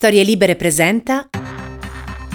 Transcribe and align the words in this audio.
Storie 0.00 0.22
Libere 0.22 0.56
presenta. 0.56 1.28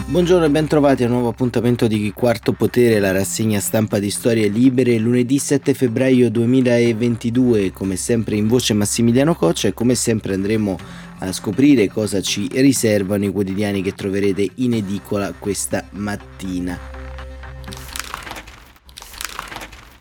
Buongiorno 0.06 0.46
e 0.46 0.50
ben 0.52 0.67
trovati 0.67 1.02
a 1.02 1.08
un 1.08 1.14
nuovo 1.14 1.29
appuntamento 1.29 1.88
di 1.88 2.14
Quarto 2.14 2.52
Potere, 2.52 2.99
la 2.99 3.11
rassegna 3.11 3.60
stampa 3.60 3.98
di 3.98 4.12
Storie 4.12 4.49
Libere, 4.49 4.99
lunedì 4.99 5.40
7 5.40 5.74
febbraio 5.74 6.30
2022, 6.30 7.72
come 7.72 7.96
sempre 7.96 8.36
in 8.36 8.46
voce 8.46 8.76
Massimiliano 8.76 9.34
Coccia 9.34 9.70
e 9.70 9.74
come 9.74 9.96
sempre 9.96 10.36
andremo 10.36 10.78
a 11.18 11.32
scoprire 11.32 11.90
cosa 11.90 12.22
ci 12.22 12.48
riservano 12.54 13.26
i 13.26 13.32
quotidiani 13.32 13.82
che 13.82 13.94
troverete 13.94 14.47
in 14.58 14.76
edicola 14.76 15.34
questa 15.34 15.84
mattina. 15.94 16.95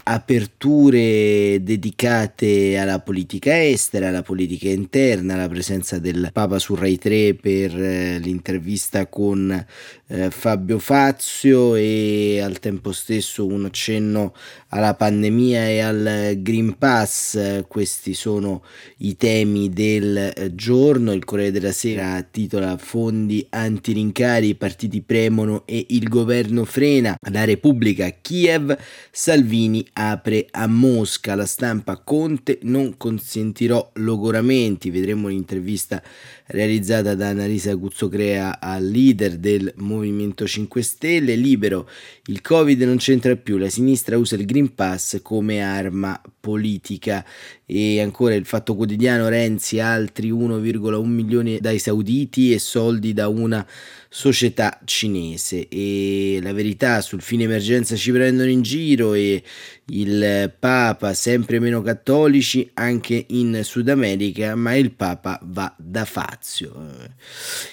Aperture 0.04 1.62
dedicate 1.62 2.76
alla 2.78 3.00
politica 3.00 3.62
estera, 3.64 4.08
alla 4.08 4.22
politica 4.22 4.68
interna, 4.68 5.34
alla 5.34 5.48
presenza 5.48 5.98
del 5.98 6.30
Papa 6.32 6.58
su 6.58 6.74
Rai 6.74 6.98
3 6.98 7.34
per 7.34 7.76
eh, 7.76 8.18
l'intervista 8.18 9.06
con 9.06 9.66
eh, 10.06 10.30
Fabio 10.30 10.78
Fazio 10.78 11.74
e 11.76 12.40
al 12.42 12.58
tempo 12.58 12.92
stesso 12.92 13.46
un 13.46 13.64
accenno 13.64 14.34
alla 14.68 14.94
pandemia 14.94 15.68
e 15.68 15.80
al 15.80 16.34
Green 16.38 16.76
Pass. 16.76 17.62
Questi 17.66 18.12
sono 18.12 18.62
i 18.98 19.16
temi 19.16 19.70
del 19.70 20.16
eh, 20.16 20.54
giorno. 20.54 21.12
Il 21.12 21.24
Corriere 21.24 21.52
della 21.52 21.72
Sera 21.72 22.20
titola 22.22 22.76
Fondi 22.76 23.46
antirincari, 23.48 24.48
i 24.48 24.54
partiti 24.54 25.00
premono 25.00 25.62
e 25.64 25.86
il 25.90 26.08
governo 26.08 26.64
frena. 26.64 27.16
La 27.30 27.44
Repubblica 27.44 28.08
Kiev, 28.20 28.76
Salvini 29.10 29.86
apre 29.94 30.46
a 30.50 30.66
Mosca. 30.66 31.34
La 31.34 31.46
stampa 31.46 31.96
Conte 31.96 32.58
non 32.62 32.96
consentirò 32.96 33.90
logoramenti. 33.94 34.90
Vedremo 34.90 35.28
un'intervista 35.28 36.02
realizzata 36.46 37.14
da 37.14 37.28
Annalisa 37.28 37.72
Guzzocrea 37.74 38.58
leader 38.78 39.36
del 39.38 39.72
Movimento 39.76 40.46
5 40.46 40.82
Stelle. 40.82 41.34
Libero, 41.36 41.88
il 42.26 42.40
Covid 42.40 42.82
non 42.82 42.96
c'entra 42.96 43.34
più, 43.36 43.56
la 43.56 43.68
sinistra 43.68 44.18
usa 44.18 44.36
il 44.36 44.44
Green 44.44 44.74
Pass 44.74 45.20
come 45.22 45.62
arma 45.62 46.20
politica 46.40 47.24
e 47.64 48.00
ancora 48.00 48.34
il 48.34 48.44
fatto 48.44 48.74
quotidiano 48.74 49.28
Renzi 49.28 49.80
altri 49.80 50.30
1,1 50.30 51.04
milioni 51.04 51.58
dai 51.60 51.78
sauditi 51.78 52.52
e 52.52 52.58
soldi 52.58 53.14
da 53.14 53.28
una 53.28 53.66
società 54.14 54.78
cinese. 54.84 55.66
E 55.68 56.38
la 56.40 56.52
verità 56.52 57.00
sul 57.00 57.20
fine 57.20 57.42
emergenza 57.42 57.96
ci 57.96 58.12
prendono 58.12 58.48
in 58.48 58.62
giro 58.62 59.12
e 59.12 59.42
il 59.86 60.54
Papa 60.56 61.12
sempre 61.14 61.58
meno 61.58 61.82
cattolici 61.82 62.70
anche 62.74 63.26
in 63.30 63.60
Sud 63.64 63.88
America 63.88 64.54
ma 64.54 64.74
il 64.76 64.92
Papa 64.92 65.40
va 65.42 65.74
da 65.76 66.04
Fazio. 66.04 66.72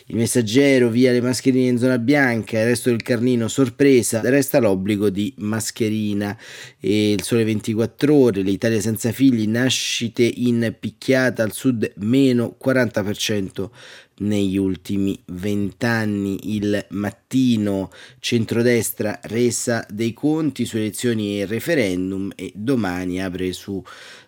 Il 0.07 0.15
messaggero 0.15 0.89
via 0.89 1.11
le 1.11 1.21
mascherine 1.21 1.69
in 1.69 1.77
zona 1.77 1.99
bianca 1.99 2.59
il 2.59 2.65
resto 2.65 2.89
del 2.89 3.03
carnino 3.03 3.47
sorpresa 3.47 4.21
resta 4.23 4.57
l'obbligo 4.57 5.11
di 5.11 5.31
mascherina. 5.37 6.35
E 6.79 7.11
il 7.11 7.21
sole 7.21 7.43
24 7.43 8.15
ore 8.15 8.41
l'Italia 8.41 8.81
senza 8.81 9.11
figli 9.11 9.47
nascite 9.47 10.23
in 10.23 10.75
picchiata 10.79 11.43
al 11.43 11.53
sud 11.53 11.91
meno 11.97 12.57
40% 12.59 13.69
negli 14.21 14.57
ultimi 14.57 15.19
vent'anni. 15.27 16.55
Il 16.55 16.85
mattino 16.89 17.91
centrodestra 18.19 19.19
resa 19.23 19.85
dei 19.89 20.13
conti 20.13 20.65
su 20.65 20.77
elezioni 20.77 21.39
e 21.39 21.45
referendum 21.45 22.31
e 22.35 22.51
domani 22.55 23.21
apre 23.21 23.53
su 23.53 23.83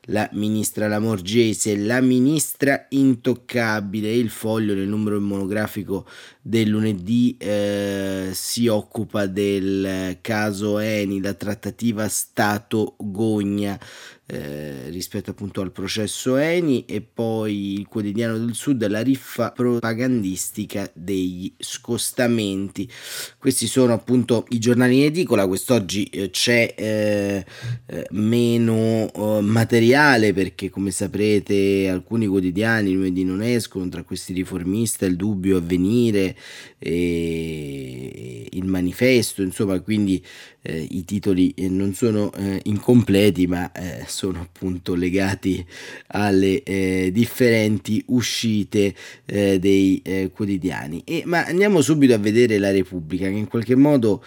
la 0.08 0.30
ministra 0.34 0.88
Lamorgese, 0.88 1.78
la 1.78 2.02
ministra 2.02 2.86
intoccabile. 2.90 4.12
Il 4.12 4.30
foglio 4.30 4.74
nel 4.74 4.88
numero 4.88 5.20
monografico 5.20 6.06
del 6.42 6.68
lunedì 6.68 7.38
eh, 7.40 8.30
si 8.34 8.68
occupa 8.68 9.28
del 9.28 10.18
caso 10.22 10.80
Eni, 10.80 11.22
la 11.22 11.34
trattativa 11.34 12.08
Stato-Gogna 12.08 13.80
eh, 14.26 14.90
rispetto 14.90 15.32
appunto 15.32 15.60
al 15.60 15.74
processo 15.74 16.38
Eni 16.38 16.86
e 16.86 17.02
poi 17.02 17.74
il 17.74 17.88
quotidiano 17.88 18.38
del 18.38 18.54
Sud, 18.54 18.88
la 18.88 19.02
riffa 19.02 19.52
propagandistica 19.52 20.90
degli 20.94 21.54
scostamenti. 21.58 22.90
Questi 23.38 23.68
sono 23.68 23.92
appunto 23.92 24.46
i 24.50 24.60
giornali 24.60 25.00
in 25.00 25.04
edicola, 25.04 25.46
quest'oggi 25.46 26.06
eh, 26.06 26.30
c'è 26.30 26.74
eh, 26.78 27.46
eh 27.86 28.08
meno 28.12 29.10
oh, 29.14 29.42
materiale 29.42 30.32
perché 30.32 30.70
come 30.70 30.92
saprete 30.92 31.90
alcuni 31.90 32.26
quotidiani 32.26 32.94
lunedì 32.94 33.26
non 33.26 33.42
escono, 33.42 33.90
tra 33.90 34.04
questi 34.04 34.32
riformista, 34.32 35.06
il 35.06 35.18
dubbio 35.18 35.58
avvenire, 35.58 36.36
il 36.80 38.64
manifesto, 38.66 39.42
insomma 39.42 39.80
quindi 39.82 40.24
eh, 40.64 40.88
i 40.92 41.04
titoli 41.04 41.52
eh, 41.52 41.68
non 41.68 41.94
sono 41.94 42.32
eh, 42.34 42.62
incompleti 42.64 43.48
ma 43.48 43.72
eh, 43.72 44.06
sono 44.08 44.40
appunto 44.40 44.96
legati 44.96 45.64
alle 46.08 46.64
eh, 46.64 47.10
differenti 47.12 48.02
uscite 48.08 48.96
eh, 49.26 49.60
dei 49.60 50.02
quotidiani. 50.34 51.02
E, 51.06 51.24
ma 51.26 51.46
andiamo 51.46 51.82
subito 51.82 52.14
a 52.14 52.18
vedere 52.18 52.58
la 52.58 52.72
Repubblica 52.72 53.28
che 53.28 53.36
in 53.36 53.48
qualche 53.48 53.76
modo 53.76 54.24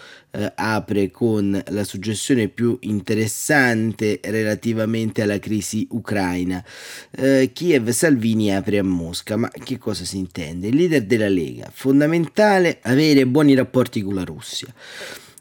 apre 0.55 1.09
con 1.09 1.59
la 1.69 1.83
suggestione 1.83 2.47
più 2.47 2.77
interessante 2.81 4.19
relativamente 4.23 5.23
alla 5.23 5.39
crisi 5.39 5.87
ucraina. 5.91 6.63
Kiev 7.53 7.89
Salvini 7.89 8.53
apre 8.53 8.77
a 8.77 8.83
Mosca, 8.83 9.35
ma 9.35 9.49
che 9.49 9.79
cosa 9.79 10.05
si 10.05 10.17
intende? 10.17 10.67
Il 10.67 10.75
leader 10.75 11.03
della 11.03 11.29
Lega, 11.29 11.71
fondamentale 11.73 12.79
avere 12.83 13.25
buoni 13.25 13.55
rapporti 13.55 14.01
con 14.01 14.13
la 14.13 14.23
Russia. 14.23 14.71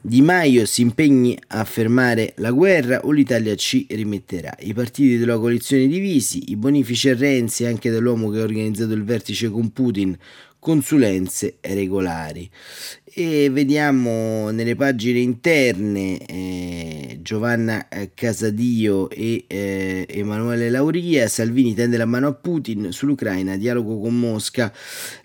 Di 0.06 0.22
Maio 0.22 0.66
si 0.66 0.82
impegni 0.82 1.36
a 1.48 1.64
fermare 1.64 2.34
la 2.36 2.52
guerra 2.52 3.00
o 3.02 3.10
l'Italia 3.10 3.56
ci 3.56 3.88
rimetterà. 3.90 4.54
I 4.60 4.72
partiti 4.72 5.18
della 5.18 5.36
coalizione 5.36 5.88
divisi, 5.88 6.52
i 6.52 6.56
bonifici 6.56 7.08
a 7.08 7.16
Renzi 7.16 7.64
anche 7.64 7.90
dall'uomo 7.90 8.30
che 8.30 8.38
ha 8.38 8.44
organizzato 8.44 8.92
il 8.92 9.02
vertice 9.02 9.50
con 9.50 9.72
Putin, 9.72 10.16
consulenze 10.60 11.56
regolari 11.60 12.48
e 13.18 13.48
vediamo 13.48 14.50
nelle 14.50 14.74
pagine 14.74 15.20
interne 15.20 16.18
eh, 16.26 17.18
Giovanna 17.22 17.88
eh, 17.88 18.10
Casadio 18.12 19.08
e 19.08 19.46
eh, 19.46 20.06
Emanuele 20.06 20.68
Lauria. 20.68 21.26
Salvini 21.26 21.72
tende 21.72 21.96
la 21.96 22.04
mano 22.04 22.26
a 22.26 22.34
Putin 22.34 22.92
sull'Ucraina 22.92 23.56
dialogo 23.56 23.98
con 23.98 24.20
Mosca. 24.20 24.70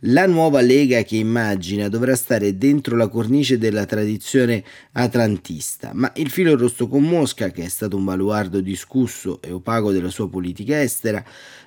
La 0.04 0.26
nuova 0.26 0.62
Lega 0.62 1.04
che 1.04 1.18
immagina 1.18 1.90
dovrà 1.90 2.16
stare 2.16 2.58
dentro 2.58 2.96
la 2.96 3.10
cornice 3.10 3.58
della 3.58 3.86
tradizione 3.86 4.64
atlantista. 4.94 5.92
Ma 5.94 6.10
il 6.16 6.30
filo 6.30 6.56
rosso 6.56 6.88
con 6.88 7.04
Mosca 7.04 7.50
che 7.50 7.66
è 7.66 7.68
stato 7.68 7.98
un 7.98 8.06
baluardo 8.06 8.62
discusso 8.62 9.42
e 9.42 9.52
opaco 9.52 9.92
della 9.92 10.10
sua 10.10 10.30
politica 10.30 10.82
estera 10.82 11.22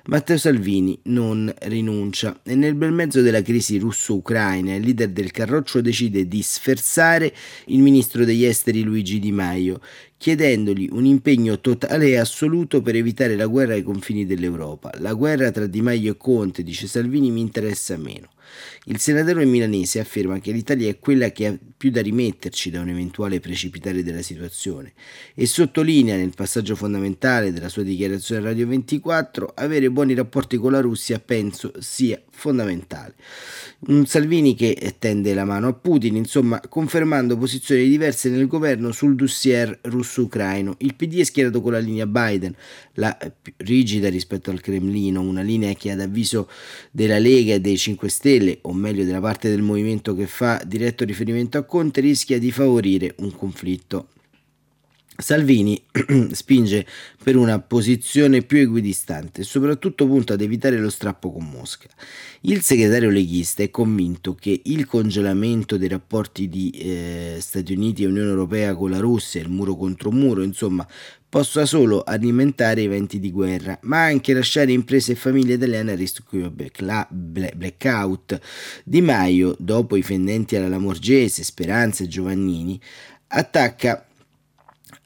Matteo 0.07 0.37
Salvini 0.37 0.99
non 1.05 1.51
rinuncia. 1.61 2.39
E 2.43 2.53
nel 2.53 2.75
bel 2.75 2.91
mezzo 2.91 3.21
della 3.21 3.41
crisi 3.41 3.79
russo-ucraina 3.79 4.75
il 4.75 4.83
leader 4.83 5.09
del 5.09 5.31
Carroccio 5.31 5.81
decide 5.81 6.27
di 6.27 6.43
sferzare 6.43 7.33
il 7.67 7.79
ministro 7.79 8.23
degli 8.23 8.45
esteri 8.45 8.83
Luigi 8.83 9.17
Di 9.17 9.31
Maio, 9.31 9.81
chiedendogli 10.25 10.89
un 10.91 11.05
impegno 11.05 11.59
totale 11.59 12.07
e 12.07 12.17
assoluto 12.17 12.81
per 12.81 12.95
evitare 12.95 13.35
la 13.35 13.45
guerra 13.45 13.73
ai 13.73 13.83
confini 13.83 14.25
dell'Europa. 14.25 14.91
La 14.97 15.13
guerra 15.13 15.51
tra 15.51 15.67
Di 15.67 15.83
Maio 15.83 16.13
e 16.13 16.17
Conte, 16.17 16.63
dice 16.63 16.87
Salvini, 16.87 17.29
mi 17.29 17.41
interessa 17.41 17.95
meno. 17.95 18.29
Il 18.85 18.99
senatore 18.99 19.45
milanese 19.45 19.99
afferma 19.99 20.39
che 20.39 20.51
l'Italia 20.51 20.89
è 20.89 20.99
quella 20.99 21.31
che 21.31 21.47
ha 21.47 21.57
più 21.77 21.89
da 21.89 22.01
rimetterci 22.01 22.69
da 22.69 22.81
un 22.81 22.89
eventuale 22.89 23.39
precipitare 23.39 24.03
della 24.03 24.21
situazione 24.21 24.93
e 25.33 25.45
sottolinea 25.45 26.15
nel 26.15 26.33
passaggio 26.35 26.75
fondamentale 26.75 27.51
della 27.51 27.69
sua 27.69 27.83
dichiarazione 27.83 28.41
a 28.41 28.45
Radio 28.45 28.67
24 28.67 29.53
avere 29.55 29.89
buoni 29.89 30.13
rapporti 30.13 30.57
con 30.57 30.71
la 30.71 30.81
Russia 30.81 31.19
penso 31.19 31.73
sia 31.79 32.21
fondamentale. 32.29 33.15
Un 33.87 34.05
Salvini 34.05 34.55
che 34.55 34.95
tende 34.99 35.33
la 35.33 35.45
mano 35.45 35.67
a 35.67 35.73
Putin, 35.73 36.15
insomma, 36.15 36.59
confermando 36.67 37.37
posizioni 37.37 37.87
diverse 37.87 38.29
nel 38.29 38.47
governo 38.47 38.91
sul 38.91 39.15
dossier 39.15 39.79
russo-ucraino. 40.15 40.75
Il 40.79 40.95
PD 40.95 41.19
è 41.19 41.23
schierato 41.23 41.61
con 41.61 41.73
la 41.73 41.79
linea 41.79 42.05
Biden, 42.05 42.55
la 42.93 43.17
più 43.41 43.53
rigida 43.57 44.09
rispetto 44.09 44.49
al 44.51 44.61
Cremlino, 44.61 45.21
una 45.21 45.41
linea 45.41 45.73
che 45.73 45.91
ad 45.91 45.99
avviso 45.99 46.49
della 46.91 47.19
Lega 47.19 47.55
e 47.55 47.61
dei 47.61 47.77
5 47.77 48.07
Stelle, 48.09 48.59
o 48.61 48.73
meglio 48.73 49.03
della 49.03 49.21
parte 49.21 49.49
del 49.49 49.61
movimento 49.61 50.15
che 50.15 50.27
fa 50.27 50.61
diretto 50.65 51.03
riferimento 51.03 51.57
a 51.57 51.63
Conte, 51.63 52.01
rischia 52.01 52.39
di 52.39 52.51
favorire 52.51 53.15
un 53.17 53.35
conflitto 53.35 54.09
Salvini 55.17 55.81
spinge 56.31 56.85
per 57.23 57.37
una 57.37 57.59
posizione 57.59 58.41
più 58.41 58.57
equidistante 58.59 59.41
e 59.41 59.43
soprattutto 59.45 60.05
punta 60.05 60.33
ad 60.33 60.41
evitare 60.41 60.77
lo 60.77 60.89
strappo 60.89 61.31
con 61.31 61.45
Mosca. 61.49 61.87
Il 62.41 62.61
segretario 62.61 63.09
leghista 63.09 63.63
è 63.63 63.69
convinto 63.69 64.35
che 64.35 64.61
il 64.65 64.85
congelamento 64.85 65.77
dei 65.77 65.87
rapporti 65.87 66.49
di 66.49 66.69
eh, 66.71 67.37
Stati 67.39 67.73
Uniti 67.73 68.03
e 68.03 68.07
Unione 68.07 68.29
Europea 68.29 68.75
con 68.75 68.91
la 68.91 68.99
Russia, 68.99 69.41
il 69.41 69.49
muro 69.49 69.75
contro 69.75 70.11
muro, 70.11 70.43
insomma, 70.43 70.85
possa 71.27 71.65
solo 71.65 72.03
alimentare 72.03 72.83
eventi 72.83 73.19
di 73.19 73.31
guerra, 73.31 73.77
ma 73.83 74.03
anche 74.03 74.33
lasciare 74.33 74.73
imprese 74.73 75.13
e 75.13 75.15
famiglie 75.15 75.55
italiane 75.55 75.93
a 75.93 75.95
rischio 75.95 76.53
blackout. 77.09 78.39
Di 78.83 79.01
Maio, 79.01 79.55
dopo 79.59 79.95
i 79.95 80.03
fendenti 80.03 80.55
alla 80.55 80.67
Lamorgese, 80.67 81.43
Speranza 81.43 82.03
e 82.03 82.07
Giovannini, 82.07 82.79
attacca 83.27 84.04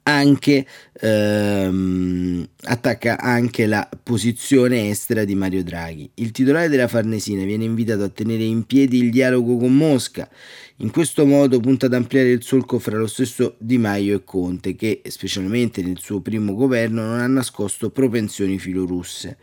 anche, 0.10 0.66
ehm, 1.00 2.48
attacca 2.64 3.20
anche 3.20 3.66
la 3.66 3.88
posizione 4.02 4.90
estera 4.90 5.24
di 5.24 5.36
Mario 5.36 5.64
Draghi. 5.64 6.10
Il 6.16 6.32
titolare 6.32 6.70
della 6.70 6.88
Farnesina 6.88 7.44
viene 7.44 7.64
invitato 7.64 8.04
a 8.04 8.10
tenere 8.10 8.44
in 8.44 8.64
piedi 8.64 9.00
il 9.00 9.12
dialogo 9.12 9.58
con 9.58 9.76
Mosca. 9.76 10.30
In 10.78 10.92
questo 10.92 11.26
modo 11.26 11.60
punta 11.60 11.88
ad 11.88 11.94
ampliare 11.94 12.30
il 12.30 12.44
solco 12.44 12.80
fra 12.80 12.98
lo 12.98 13.08
stesso 13.08 13.56
Di 13.60 13.78
Maio 13.78 14.16
e 14.16 14.24
Conte, 14.24 14.76
che 14.76 15.02
specialmente 15.08 15.82
nel 15.82 16.00
suo 16.00 16.22
primo 16.22 16.54
governo 16.54 17.02
non 17.02 17.20
ha 17.20 17.28
nascosto 17.28 17.90
propensioni 17.90 18.58
filorusse. 18.58 19.38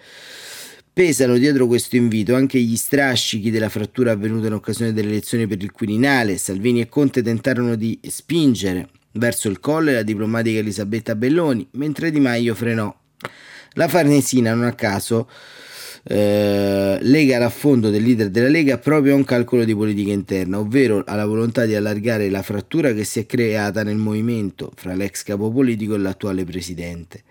Pesano 0.92 1.36
dietro 1.36 1.66
questo 1.66 1.96
invito 1.96 2.34
anche 2.34 2.58
gli 2.58 2.74
strascichi 2.74 3.50
della 3.50 3.68
frattura 3.68 4.12
avvenuta 4.12 4.46
in 4.46 4.54
occasione 4.54 4.94
delle 4.94 5.10
elezioni 5.10 5.46
per 5.46 5.62
il 5.62 5.70
Quirinale. 5.70 6.38
Salvini 6.38 6.80
e 6.80 6.88
Conte 6.88 7.22
tentarono 7.22 7.74
di 7.74 7.98
spingere 8.08 8.88
verso 9.16 9.48
il 9.48 9.60
colle 9.60 9.92
la 9.92 10.02
diplomatica 10.02 10.58
Elisabetta 10.58 11.14
Belloni, 11.14 11.66
mentre 11.72 12.10
Di 12.10 12.20
Maio 12.20 12.54
frenò. 12.54 12.94
La 13.72 13.88
Farnesina, 13.88 14.54
non 14.54 14.64
a 14.64 14.74
caso, 14.74 15.28
eh, 16.08 16.98
lega 17.00 17.38
l'affondo 17.38 17.90
del 17.90 18.02
leader 18.02 18.30
della 18.30 18.48
Lega 18.48 18.78
proprio 18.78 19.14
a 19.14 19.16
un 19.16 19.24
calcolo 19.24 19.64
di 19.64 19.74
politica 19.74 20.12
interna, 20.12 20.58
ovvero 20.58 21.02
alla 21.04 21.26
volontà 21.26 21.64
di 21.64 21.74
allargare 21.74 22.30
la 22.30 22.42
frattura 22.42 22.92
che 22.92 23.04
si 23.04 23.18
è 23.18 23.26
creata 23.26 23.82
nel 23.82 23.96
movimento 23.96 24.72
fra 24.76 24.94
l'ex 24.94 25.24
capo 25.24 25.50
politico 25.50 25.94
e 25.94 25.98
l'attuale 25.98 26.44
presidente. 26.44 27.22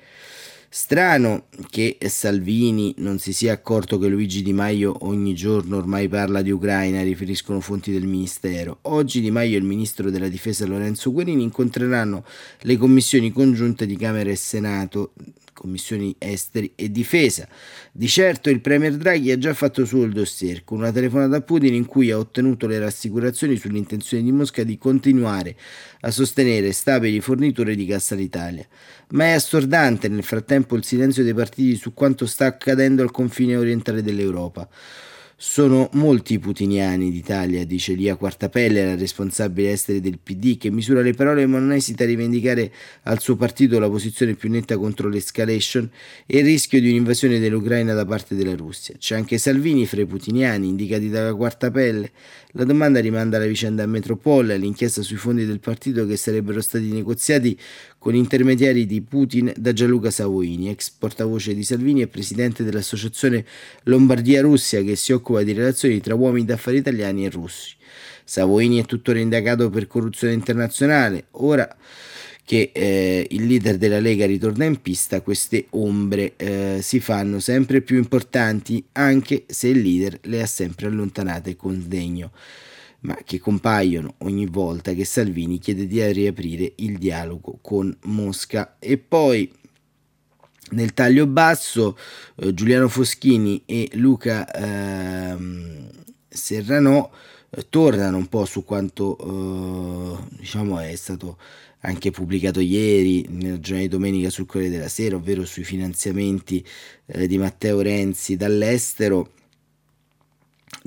Strano 0.78 1.46
che 1.70 1.98
Salvini 2.08 2.96
non 2.98 3.18
si 3.18 3.32
sia 3.32 3.54
accorto 3.54 3.98
che 3.98 4.10
Luigi 4.10 4.42
Di 4.42 4.52
Maio 4.52 5.06
ogni 5.06 5.34
giorno 5.34 5.78
ormai 5.78 6.10
parla 6.10 6.42
di 6.42 6.52
Ucraina, 6.52 7.02
riferiscono 7.02 7.62
fonti 7.62 7.94
del 7.94 8.06
Ministero. 8.06 8.80
Oggi 8.82 9.22
Di 9.22 9.32
Maio 9.32 9.56
e 9.56 9.60
il 9.60 9.64
Ministro 9.64 10.12
della 10.12 10.28
Difesa 10.28 10.66
Lorenzo 10.66 11.14
Guerini 11.14 11.44
incontreranno 11.44 12.26
le 12.64 12.76
commissioni 12.76 13.32
congiunte 13.32 13.86
di 13.86 13.96
Camera 13.96 14.30
e 14.30 14.36
Senato 14.36 15.14
commissioni 15.56 16.14
esteri 16.20 16.74
e 16.76 16.92
difesa. 16.92 17.48
Di 17.92 18.08
certo 18.08 18.50
il 18.50 18.62
Premier 18.62 18.96
Draghi 18.96 19.32
ha 19.32 19.38
già 19.38 19.54
fatto 19.54 19.86
suo 19.86 20.04
il 20.04 20.12
dossier 20.12 20.64
con 20.64 20.80
una 20.80 20.92
telefonata 20.92 21.38
a 21.38 21.42
Putin 21.42 21.74
in 21.74 21.86
cui 21.86 22.12
ha 22.12 22.18
ottenuto 22.18 22.68
le 22.68 22.78
rassicurazioni 22.78 23.56
sull'intenzione 23.56 24.22
di 24.22 24.32
Mosca 24.32 24.64
di 24.64 24.78
continuare 24.78 25.56
a 26.02 26.12
sostenere 26.12 26.72
stabili 26.74 27.22
forniture 27.22 27.74
di 27.74 27.86
gas 27.86 28.12
all'Italia. 28.12 28.68
Ma 29.10 29.26
è 29.26 29.32
assordante 29.32 30.10
nel 30.10 30.24
frattempo 30.24 30.76
il 30.76 30.84
silenzio 30.84 31.24
dei 31.24 31.34
partiti 31.34 31.76
su 31.76 31.94
quanto 31.94 32.26
sta 32.26 32.46
accadendo 32.46 33.02
al 33.02 33.12
confine 33.12 33.56
orientale 33.56 34.04
dell'Europa. 34.04 34.68
Sono 35.38 35.90
molti 35.96 36.36
i 36.36 36.40
putiniani 36.40 37.12
d'Italia, 37.12 37.66
dice 37.66 37.92
Lia 37.92 38.16
Quartapelle, 38.16 38.86
la 38.86 38.96
responsabile 38.96 39.74
esteri 39.74 40.00
del 40.00 40.18
PD, 40.18 40.58
che 40.58 40.72
misura 40.72 41.02
le 41.02 41.12
parole 41.12 41.46
ma 41.46 41.60
non 41.60 41.74
esita 41.74 42.06
a 42.06 42.08
rivendicare 42.08 42.72
al 43.04 43.20
suo 43.20 43.36
partito 43.36 43.78
la 43.78 43.90
posizione 43.90 44.36
più 44.36 44.50
netta 44.50 44.78
contro 44.78 45.10
l'escalation 45.10 45.92
e 46.26 46.38
il 46.38 46.46
rischio 46.46 46.80
di 46.80 46.88
un'invasione 46.88 47.38
dell'Ucraina 47.40 47.94
da 47.94 48.06
parte 48.06 48.34
della 48.34 48.56
Russia. 48.56 48.96
C'è 48.98 49.18
anche 49.18 49.38
Salvini 49.38 49.86
fra 49.86 50.00
i 50.00 50.06
putiniani, 50.06 50.70
indicati 50.70 51.10
dalla 51.10 51.36
Quartapelle. 51.36 52.12
La 52.52 52.64
domanda 52.64 53.02
rimanda 53.02 53.36
alla 53.36 53.46
vicenda 53.46 53.84
a 53.84 53.88
Metropol, 53.88 54.52
all'inchiesta 54.52 55.02
sui 55.02 55.18
fondi 55.18 55.46
del 55.46 55.60
partito 55.60 56.06
che 56.06 56.16
sarebbero 56.16 56.62
stati 56.62 56.90
negoziati 56.90 57.60
con 58.06 58.14
intermediari 58.14 58.86
di 58.86 59.02
Putin 59.02 59.52
da 59.58 59.74
Gianluca 59.74 60.12
Savoini, 60.12 60.70
ex 60.70 60.92
portavoce 60.92 61.56
di 61.56 61.64
Salvini 61.64 62.04
e 62.04 62.08
presidente 62.08 62.64
dell'associazione 62.64 63.44
Lombardia-Russia 63.86 64.84
che 64.84 64.96
si 64.96 65.12
occupa 65.12 65.42
di 65.42 65.54
relazioni 65.54 66.00
tra 66.02 66.14
uomini 66.14 66.46
d'affari 66.46 66.78
italiani 66.78 67.26
e 67.26 67.32
russi. 67.32 67.74
Savoini 68.24 68.80
è 68.80 68.86
tuttora 68.86 69.18
indagato 69.18 69.72
per 69.72 69.88
corruzione 69.88 70.36
internazionale. 70.36 71.26
Ora 71.32 71.68
che 72.46 72.70
eh, 72.74 73.26
il 73.28 73.48
leader 73.48 73.78
della 73.80 74.00
Lega 74.00 74.28
ritorna 74.28 74.66
in 74.66 74.80
pista, 74.84 75.22
queste 75.22 75.66
ombre 75.72 76.34
eh, 76.36 76.82
si 76.84 77.00
fanno 77.00 77.40
sempre 77.40 77.82
più 77.82 77.98
importanti, 77.98 78.86
anche 78.92 79.46
se 79.48 79.70
il 79.70 79.82
leader 79.82 80.20
le 80.26 80.44
ha 80.44 80.46
sempre 80.46 80.86
allontanate 80.86 81.56
con 81.56 81.82
sdegno 81.82 82.30
ma 83.06 83.18
che 83.24 83.40
compaiono 83.40 84.16
ogni 84.20 84.48
volta 84.48 84.94
che 84.94 85.06
Salvini 85.06 85.60
chiede 85.60 85.88
di 85.88 86.04
riaprire 86.12 86.74
il 86.78 86.98
dialogo 86.98 87.60
con 87.62 87.96
Mosca. 88.06 88.78
E 88.80 88.98
poi 88.98 89.50
nel 90.72 90.94
taglio 90.94 91.28
basso 91.28 91.96
eh, 92.38 92.54
Giuliano 92.54 92.90
Foschini 92.90 93.62
e 93.66 93.90
Luca 93.94 94.50
eh, 94.52 95.38
Serranò 96.28 97.10
eh, 97.52 97.70
tornano 97.70 98.18
un 98.18 98.28
po' 98.28 98.46
su 98.46 98.66
quanto 98.66 99.18
eh, 99.18 100.38
diciamo 100.38 100.80
è 100.80 100.96
stato 100.96 101.38
anche 101.82 102.10
pubblicato 102.10 102.60
ieri 102.60 103.28
nel 103.30 103.60
giornale 103.60 103.88
di 103.88 103.90
domenica 103.90 104.32
sul 104.32 104.48
Corriere 104.48 104.74
della 104.74 104.88
Sera, 104.90 105.18
ovvero 105.18 105.46
sui 105.46 105.64
finanziamenti 105.64 106.66
eh, 107.06 107.28
di 107.28 107.38
Matteo 107.38 107.82
Renzi 107.82 108.36
dall'estero 108.36 109.30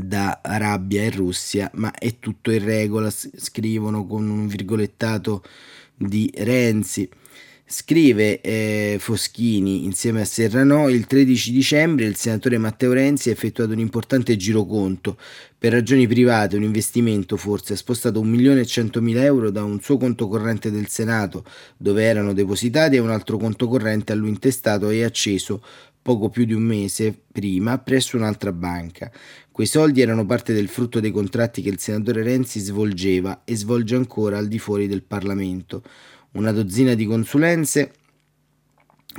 da 0.00 0.38
Arabia 0.42 1.02
e 1.02 1.10
Russia, 1.10 1.68
ma 1.74 1.92
è 1.92 2.20
tutto 2.20 2.52
in 2.52 2.64
regola, 2.64 3.10
scrivono 3.10 4.06
con 4.06 4.28
un 4.28 4.46
virgolettato 4.46 5.42
di 5.96 6.32
Renzi. 6.36 7.08
Scrive 7.70 8.40
eh, 8.40 8.96
Foschini 8.98 9.84
insieme 9.84 10.22
a 10.22 10.24
Serrano 10.24 10.88
il 10.88 11.04
13 11.04 11.52
dicembre 11.52 12.06
il 12.06 12.16
senatore 12.16 12.56
Matteo 12.56 12.94
Renzi 12.94 13.28
ha 13.28 13.32
effettuato 13.32 13.72
un 13.72 13.78
importante 13.78 14.36
giroconto 14.38 15.18
per 15.58 15.72
ragioni 15.72 16.06
private, 16.06 16.56
un 16.56 16.62
investimento 16.62 17.36
forse, 17.36 17.74
ha 17.74 17.76
spostato 17.76 18.24
1.100.000 18.24 19.16
euro 19.22 19.50
da 19.50 19.64
un 19.64 19.80
suo 19.82 19.98
conto 19.98 20.28
corrente 20.28 20.70
del 20.70 20.88
Senato 20.88 21.44
dove 21.76 22.04
erano 22.04 22.32
depositati 22.32 22.96
a 22.96 23.02
un 23.02 23.10
altro 23.10 23.36
conto 23.36 23.68
corrente 23.68 24.12
a 24.12 24.14
lui 24.14 24.30
intestato 24.30 24.88
e 24.88 25.04
acceso 25.04 25.62
poco 26.08 26.30
più 26.30 26.46
di 26.46 26.54
un 26.54 26.62
mese 26.62 27.14
prima 27.30 27.76
presso 27.76 28.16
un'altra 28.16 28.50
banca. 28.50 29.12
Quei 29.52 29.66
soldi 29.66 30.00
erano 30.00 30.24
parte 30.24 30.54
del 30.54 30.68
frutto 30.68 31.00
dei 31.00 31.10
contratti 31.10 31.60
che 31.60 31.68
il 31.68 31.78
senatore 31.78 32.22
Renzi 32.22 32.60
svolgeva 32.60 33.42
e 33.44 33.54
svolge 33.54 33.94
ancora 33.94 34.38
al 34.38 34.48
di 34.48 34.58
fuori 34.58 34.86
del 34.86 35.02
Parlamento, 35.02 35.82
una 36.32 36.50
dozzina 36.50 36.94
di 36.94 37.04
consulenze 37.04 37.92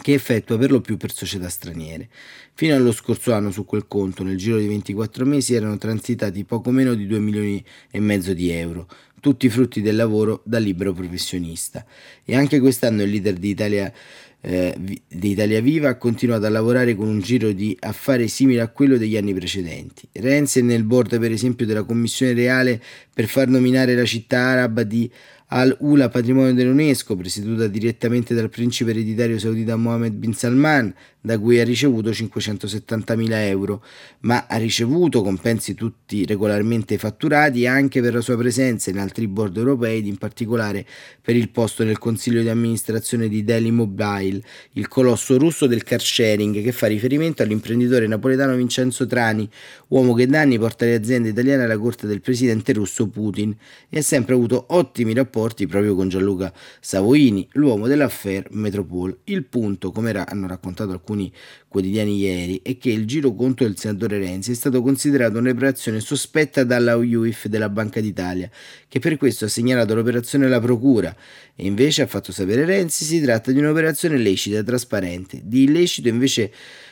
che 0.01 0.13
effettua 0.13 0.57
per 0.57 0.71
lo 0.71 0.81
più 0.81 0.97
per 0.97 1.13
società 1.13 1.47
straniere. 1.47 2.09
Fino 2.55 2.73
allo 2.73 2.91
scorso 2.91 3.33
anno 3.33 3.51
su 3.51 3.65
quel 3.65 3.85
conto, 3.87 4.23
nel 4.23 4.37
giro 4.37 4.57
di 4.57 4.65
24 4.65 5.27
mesi, 5.27 5.53
erano 5.53 5.77
transitati 5.77 6.43
poco 6.43 6.71
meno 6.71 6.95
di 6.95 7.05
2 7.05 7.19
milioni 7.19 7.63
e 7.91 7.99
mezzo 7.99 8.33
di 8.33 8.49
euro, 8.49 8.87
tutti 9.19 9.47
frutti 9.47 9.81
del 9.81 9.95
lavoro 9.95 10.41
da 10.43 10.57
libero 10.57 10.91
professionista. 10.91 11.85
E 12.25 12.35
anche 12.35 12.59
quest'anno 12.59 13.03
il 13.03 13.11
leader 13.11 13.35
di 13.35 13.49
Italia 13.49 13.93
eh, 14.41 14.73
di 14.79 15.31
Italia 15.31 15.59
Viva 15.59 15.89
ha 15.89 15.97
continuato 15.97 16.45
a 16.45 16.49
lavorare 16.49 16.95
con 16.95 17.07
un 17.07 17.19
giro 17.19 17.51
di 17.51 17.75
affari 17.79 18.27
simile 18.29 18.61
a 18.61 18.69
quello 18.69 18.97
degli 18.97 19.17
anni 19.17 19.33
precedenti. 19.33 20.07
Renzi 20.13 20.59
è 20.59 20.61
nel 20.61 20.83
board 20.83 21.19
per 21.19 21.31
esempio 21.31 21.65
della 21.65 21.83
Commissione 21.83 22.33
Reale 22.33 22.81
per 23.13 23.27
far 23.27 23.49
nominare 23.49 23.95
la 23.95 24.05
città 24.05 24.39
araba 24.39 24.83
di 24.83 25.09
Al-Ula 25.47 26.09
patrimonio 26.09 26.53
dell'UNESCO, 26.53 27.15
presieduta 27.15 27.67
direttamente 27.67 28.33
dal 28.33 28.49
principe 28.49 28.91
ereditario 28.91 29.39
saudita 29.39 29.75
Mohammed 29.75 30.13
bin 30.13 30.33
Salman, 30.33 30.93
da 31.21 31.37
cui 31.37 31.59
ha 31.59 31.63
ricevuto 31.63 32.11
570.000 32.11 33.27
euro, 33.47 33.83
ma 34.21 34.45
ha 34.47 34.57
ricevuto 34.57 35.21
compensi 35.21 35.73
tutti 35.73 36.25
regolarmente 36.25 36.97
fatturati 36.97 37.67
anche 37.67 38.01
per 38.01 38.13
la 38.13 38.21
sua 38.21 38.37
presenza 38.37 38.89
in 38.89 38.99
altri 38.99 39.27
board 39.27 39.57
europei, 39.57 40.07
in 40.07 40.17
particolare 40.17 40.85
per 41.21 41.35
il 41.35 41.49
posto 41.49 41.83
nel 41.83 41.97
consiglio 41.97 42.41
di 42.41 42.49
amministrazione 42.49 43.27
di 43.27 43.43
Delhi 43.43 43.71
Mobile, 43.71 44.41
il 44.73 44.87
colosso 44.87 45.37
russo 45.37 45.67
del 45.67 45.83
car 45.83 46.01
sharing 46.01 46.63
che 46.63 46.71
fa 46.71 46.87
riferimento 46.87 47.43
all'imprenditore 47.43 48.07
napoletano 48.07 48.55
Vincenzo 48.55 49.05
Trani, 49.05 49.47
uomo 49.89 50.13
che 50.13 50.25
da 50.25 50.41
anni 50.41 50.57
porta 50.57 50.85
le 50.85 50.95
aziende 50.95 51.29
italiane 51.29 51.63
alla 51.63 51.77
corte 51.77 52.07
del 52.07 52.21
presidente 52.21 52.71
russo 52.73 53.07
Putin 53.07 53.55
e 53.89 53.99
ha 53.99 54.01
sempre 54.01 54.35
avuto 54.35 54.65
ottimi 54.69 55.13
rapporti 55.13 55.67
proprio 55.67 55.95
con 55.95 56.07
Gianluca 56.07 56.53
Savoini, 56.79 57.47
l'uomo 57.53 57.87
dell'affair 57.87 58.47
Metropole. 58.51 59.17
Il 59.25 59.43
punto, 59.45 59.91
come 59.91 60.11
hanno 60.11 60.47
raccontato 60.47 60.91
alcuni 60.91 61.08
alcuni 61.09 61.31
quotidiani 61.67 62.17
ieri 62.17 62.61
è 62.63 62.77
che 62.77 62.91
il 62.91 63.05
giro 63.05 63.33
conto 63.33 63.63
del 63.63 63.77
senatore 63.77 64.19
Renzi 64.19 64.51
è 64.51 64.55
stato 64.55 64.81
considerato 64.81 65.39
un'operazione 65.39 65.99
sospetta 65.99 66.63
dalla 66.63 66.95
UIF 66.95 67.47
della 67.47 67.69
Banca 67.69 67.99
d'Italia, 67.99 68.49
che 68.87 68.99
per 68.99 69.17
questo 69.17 69.45
ha 69.45 69.47
segnalato 69.47 69.95
l'operazione 69.95 70.45
alla 70.45 70.59
Procura 70.59 71.15
e 71.55 71.65
invece 71.65 72.03
ha 72.03 72.07
fatto 72.07 72.31
sapere 72.31 72.65
Renzi 72.65 73.05
si 73.05 73.19
tratta 73.21 73.51
di 73.51 73.59
un'operazione 73.59 74.17
lecita 74.17 74.59
e 74.59 74.63
trasparente. 74.63 75.41
Di 75.43 75.63
illecito 75.63 76.07
invece 76.07 76.51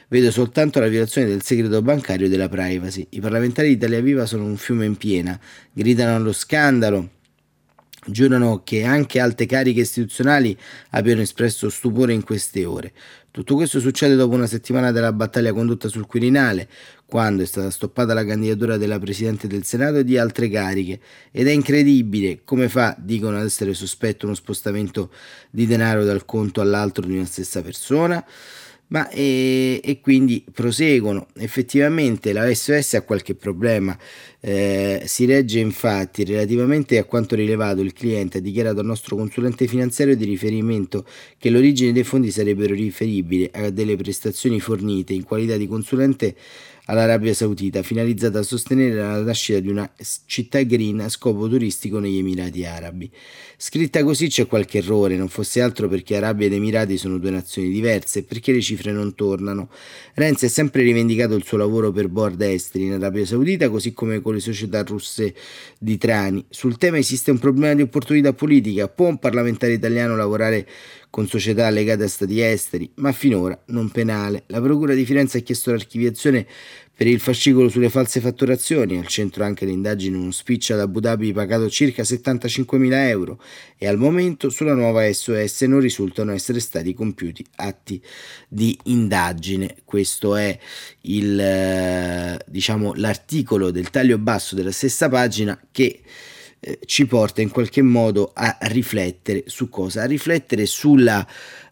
vedo 0.10 0.32
soltanto 0.32 0.80
la 0.80 0.88
violazione 0.88 1.28
del 1.28 1.44
segreto 1.44 1.82
bancario 1.82 2.26
e 2.26 2.30
della 2.30 2.50
privacy. 2.50 3.06
I 3.12 3.20
parlamentari 3.20 3.70
di 3.70 3.74
Italia 3.76 4.02
Viva 4.02 4.26
sono 4.26 4.46
un 4.46 4.58
fiume 4.58 4.86
in 4.86 4.96
piena, 4.96 5.40
gridano 5.74 6.16
allo 6.16 6.34
scandalo 6.34 7.16
giurano 8.08 8.62
che 8.64 8.84
anche 8.84 9.20
alte 9.20 9.46
cariche 9.46 9.82
istituzionali 9.82 10.58
abbiano 10.92 11.22
espresso 11.22 11.70
stupore 11.70 12.14
in 12.14 12.24
queste 12.24 12.66
ore. 12.66 12.94
Tutto 13.30 13.54
questo 13.54 13.80
succede 13.80 14.16
dopo 14.16 14.34
una 14.34 14.48
settimana 14.48 14.92
della 14.92 15.14
battaglia 15.14 15.54
condotta 15.54 15.90
sul 15.90 16.08
Quirinale, 16.08 16.68
quando 17.06 17.44
è 17.44 17.46
stata 17.46 17.70
stoppata 17.70 18.16
la 18.16 18.26
candidatura 18.26 18.78
della 18.78 18.98
Presidente 18.98 19.48
del 19.48 19.64
Senato 19.64 19.98
e 19.98 20.04
di 20.04 20.18
altre 20.18 20.50
cariche. 20.50 21.00
Ed 21.32 21.48
è 21.48 21.52
incredibile 21.52 22.42
come 22.44 22.68
fa, 22.68 22.96
dicono 22.98 23.38
ad 23.38 23.46
essere 23.46 23.76
sospetto, 23.76 24.26
uno 24.26 24.34
spostamento 24.34 25.12
di 25.52 25.68
denaro 25.68 26.04
dal 26.04 26.26
conto 26.26 26.62
all'altro 26.62 27.06
di 27.06 27.16
una 27.16 27.26
stessa 27.26 27.62
persona 27.62 28.26
ma 28.88 29.10
e, 29.10 29.82
e, 29.84 30.00
quindi 30.00 30.44
proseguono. 30.52 31.28
Effettivamente 31.38 32.32
la 32.34 32.54
SOS 32.54 32.96
ha 32.96 33.02
qualche 33.02 33.36
problema. 33.36 33.98
Eh, 34.40 35.04
si 35.06 35.26
legge 35.26 35.60
infatti 35.60 36.24
relativamente 36.24 36.98
a 36.98 37.04
quanto 37.04 37.36
rilevato 37.36 37.82
il 37.82 37.92
cliente 37.92 38.38
ha 38.38 38.42
dichiarato 38.42 38.80
al 38.80 38.86
nostro 38.86 39.16
consulente 39.16 39.68
finanziario 39.68 40.16
di 40.16 40.26
riferimento 40.26 41.06
che 41.38 41.50
l'origine 41.50 41.92
dei 41.92 42.04
fondi 42.04 42.30
sarebbero 42.32 42.74
riferibili 42.74 43.50
a 43.52 43.72
delle 43.72 43.96
prestazioni 43.96 44.60
fornite 44.60 45.14
in 45.14 45.24
qualità 45.24 45.58
di 45.58 45.68
consulente 45.68 46.36
all'Arabia 46.88 47.34
Saudita, 47.34 47.84
finalizzata 47.84 48.40
a 48.40 48.44
sostenere 48.44 48.96
la 48.96 49.22
nascita 49.22 49.60
di 49.60 49.70
una 49.70 49.90
città 50.26 50.62
green 50.62 51.00
a 51.02 51.10
scopo 51.10 51.48
turistico 51.48 52.00
negli 52.00 52.18
Emirati 52.18 52.66
Arabi. 52.66 53.10
Scritta 53.58 54.04
così 54.04 54.28
c'è 54.28 54.48
qualche 54.48 54.78
errore, 54.80 55.18
non 55.18 55.28
fosse 55.30 55.62
altro 55.62 55.88
perché 55.88 56.16
Arabia 56.16 56.48
ed 56.48 56.54
Emirati 56.54 56.98
sono 56.98 57.18
due 57.18 57.32
nazioni 57.32 57.70
diverse 57.70 58.20
e 58.20 58.24
perché 58.24 58.52
le 58.52 58.62
cifre 58.62 58.92
non 58.92 59.16
tornano. 59.16 59.70
Renzi 60.14 60.46
ha 60.46 60.50
sempre 60.50 60.84
rivendicato 60.84 61.36
il 61.36 61.44
suo 61.44 61.58
lavoro 61.58 61.92
per 61.92 62.08
board 62.08 62.42
esteri 62.42 62.86
in 62.86 62.94
Arabia 62.94 63.26
Saudita, 63.26 63.70
così 63.70 63.94
come 63.94 64.22
con 64.22 64.34
le 64.34 64.40
società 64.40 64.84
russe 64.84 65.34
di 65.80 65.98
Trani. 65.98 66.46
Sul 66.50 66.78
tema 66.78 66.98
esiste 66.98 67.32
un 67.32 67.40
problema 67.40 67.74
di 67.74 67.82
opportunità 67.82 68.32
politica. 68.32 68.88
Può 68.88 69.08
un 69.08 69.18
parlamentare 69.18 69.74
italiano 69.74 70.16
lavorare 70.16 70.68
con 71.10 71.28
società 71.28 71.70
legate 71.70 72.04
a 72.04 72.08
stati 72.08 72.40
esteri, 72.42 72.90
ma 72.96 73.12
finora 73.12 73.60
non 73.68 73.90
penale. 73.90 74.44
La 74.48 74.62
Procura 74.62 74.94
di 74.94 75.06
Firenze 75.06 75.40
ha 75.40 75.42
chiesto 75.42 75.72
l'archiviazione 75.72 76.46
per 76.98 77.06
il 77.06 77.20
fascicolo 77.20 77.70
sulle 77.70 77.90
false 77.90 78.20
fatturazioni, 78.20 78.98
al 78.98 79.06
centro 79.06 79.44
anche 79.44 79.66
le 79.66 79.72
indagini 79.72 80.16
uno 80.16 80.32
speech 80.32 80.72
ad 80.72 80.80
Abu 80.80 81.00
Dhabi 81.00 81.32
pagato 81.32 81.70
circa 81.70 82.02
75.000 82.02 82.92
euro 83.08 83.40
e 83.78 83.88
al 83.88 84.00
momento 84.00 84.50
sulla 84.50 84.74
nuova 84.74 85.08
SOS 85.14 85.62
non 85.62 85.80
risultano 85.80 86.32
essere 86.32 86.60
stati 86.60 86.96
compiuti 86.96 87.46
atti 87.58 88.02
di 88.48 88.76
indagine. 88.86 89.76
Questo 89.86 90.36
è 90.36 90.58
il, 91.02 91.40
eh, 91.40 92.40
diciamo, 92.48 92.94
l'articolo 92.96 93.70
del 93.70 93.92
taglio 93.92 94.18
basso 94.18 94.56
della 94.56 94.72
stessa 94.72 95.08
pagina 95.08 95.60
che 95.72 96.02
eh, 96.60 96.80
ci 96.86 97.06
porta 97.06 97.42
in 97.42 97.50
qualche 97.50 97.82
modo 97.82 98.32
a 98.34 98.58
riflettere 98.62 99.44
su 99.46 99.70
cosa? 99.70 100.04
A 100.04 100.06
riflettere 100.06 100.66
sulla 100.66 101.26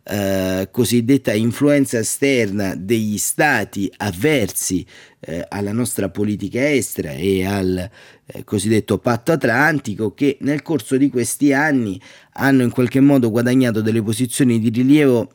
eh, 0.08 0.68
cosiddetta 0.72 1.34
influenza 1.34 1.98
esterna 1.98 2.76
degli 2.76 3.18
stati 3.18 3.92
avversi 3.98 4.86
eh, 5.20 5.44
alla 5.50 5.72
nostra 5.72 6.10
politica 6.10 6.72
estera 6.72 7.12
e 7.14 7.44
al 7.44 7.90
eh, 8.26 8.44
cosiddetto 8.44 9.00
patto 9.00 9.32
atlantico 9.32 10.14
che 10.14 10.38
nel 10.42 10.62
corso 10.62 10.98
di 10.98 11.10
questi 11.10 11.54
anni 11.54 12.00
hanno 12.34 12.62
in 12.62 12.70
qualche 12.70 13.00
modo 13.00 13.32
guadagnato 13.32 13.82
delle 13.82 14.04
posizioni 14.04 14.60
di 14.60 14.70
rilievo 14.70 15.32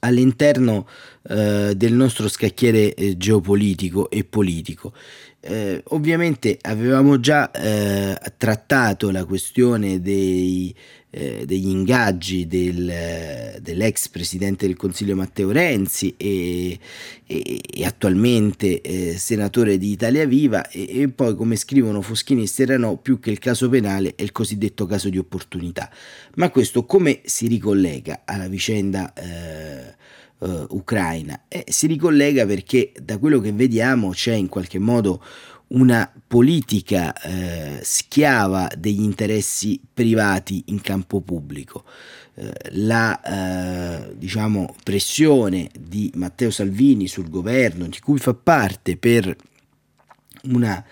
all'interno 0.00 0.88
eh, 1.28 1.74
del 1.76 1.92
nostro 1.92 2.28
scacchiere 2.28 2.94
eh, 2.94 3.16
geopolitico 3.16 4.10
e 4.10 4.24
politico. 4.24 4.92
Eh, 5.44 5.82
ovviamente 5.88 6.56
avevamo 6.60 7.18
già 7.18 7.50
eh, 7.50 8.16
trattato 8.36 9.10
la 9.10 9.24
questione 9.24 10.00
dei, 10.00 10.72
eh, 11.10 11.42
degli 11.44 11.66
ingaggi 11.66 12.46
del, 12.46 13.58
dell'ex 13.60 14.06
presidente 14.06 14.68
del 14.68 14.76
Consiglio 14.76 15.16
Matteo 15.16 15.50
Renzi 15.50 16.14
e, 16.16 16.78
e, 17.26 17.60
e 17.74 17.84
attualmente 17.84 18.80
eh, 18.82 19.18
senatore 19.18 19.78
di 19.78 19.90
Italia 19.90 20.24
Viva 20.26 20.68
e, 20.68 21.00
e, 21.00 21.08
poi 21.08 21.34
come 21.34 21.56
scrivono 21.56 22.02
Foschini 22.02 22.44
e 22.44 22.46
Serrano 22.46 22.96
più 22.98 23.18
che 23.18 23.30
il 23.32 23.40
caso 23.40 23.68
penale 23.68 24.12
è 24.14 24.22
il 24.22 24.30
cosiddetto 24.30 24.86
caso 24.86 25.08
di 25.08 25.18
opportunità. 25.18 25.90
Ma 26.36 26.50
questo 26.50 26.84
come 26.86 27.22
si 27.24 27.48
ricollega 27.48 28.22
alla 28.24 28.46
vicenda 28.46 29.12
eh, 30.42 30.66
ucraina. 30.70 31.44
E 31.48 31.64
si 31.68 31.86
ricollega 31.86 32.44
perché 32.46 32.92
da 33.00 33.18
quello 33.18 33.40
che 33.40 33.52
vediamo 33.52 34.10
c'è 34.10 34.34
in 34.34 34.48
qualche 34.48 34.78
modo 34.78 35.22
una 35.68 36.10
politica 36.26 37.14
eh, 37.22 37.78
schiava 37.82 38.68
degli 38.76 39.02
interessi 39.02 39.80
privati 39.92 40.64
in 40.66 40.80
campo 40.80 41.20
pubblico. 41.20 41.84
Eh, 42.34 42.52
la 42.72 43.20
eh, 43.20 44.16
diciamo, 44.16 44.74
pressione 44.82 45.70
di 45.78 46.10
Matteo 46.14 46.50
Salvini 46.50 47.06
sul 47.06 47.30
governo, 47.30 47.86
di 47.86 48.00
cui 48.00 48.18
fa 48.18 48.34
parte 48.34 48.96
per 48.96 49.34
una 50.44 50.84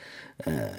eh, 0.45 0.71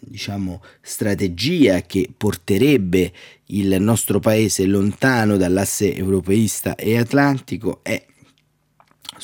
diciamo, 0.00 0.62
strategia 0.80 1.82
che 1.82 2.10
porterebbe 2.16 3.12
il 3.46 3.80
nostro 3.80 4.18
paese 4.18 4.64
lontano 4.66 5.36
dall'asse 5.36 5.94
europeista 5.94 6.74
e 6.74 6.98
atlantico 6.98 7.80
è 7.82 8.04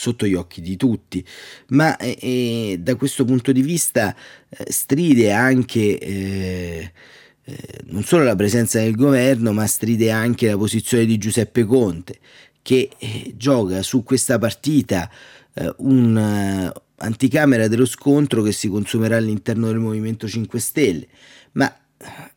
sotto 0.01 0.27
gli 0.27 0.33
occhi 0.33 0.63
di 0.63 0.77
tutti, 0.77 1.23
ma 1.69 1.95
eh, 1.99 2.79
da 2.81 2.95
questo 2.95 3.27
punto 3.27 3.53
di 3.53 3.61
vista 3.61 4.17
eh, 4.49 4.73
stride 4.73 5.31
anche 5.31 5.99
eh, 5.99 6.93
eh, 7.45 7.57
non 7.89 8.03
solo 8.03 8.25
la 8.25 8.35
presenza 8.35 8.81
del 8.81 8.97
governo, 8.97 9.53
ma 9.53 9.67
stride 9.67 10.11
anche 10.11 10.47
la 10.47 10.57
posizione 10.57 11.05
di 11.05 11.19
Giuseppe 11.19 11.65
Conte, 11.65 12.19
che 12.63 12.89
eh, 12.97 13.35
gioca 13.37 13.83
su 13.83 14.03
questa 14.03 14.39
partita 14.39 15.11
un 15.79 16.73
anticamera 16.99 17.67
dello 17.67 17.85
scontro 17.85 18.41
che 18.41 18.53
si 18.53 18.69
consumerà 18.69 19.17
all'interno 19.17 19.67
del 19.67 19.79
Movimento 19.79 20.29
5 20.29 20.61
Stelle. 20.61 21.07
Ma 21.53 21.75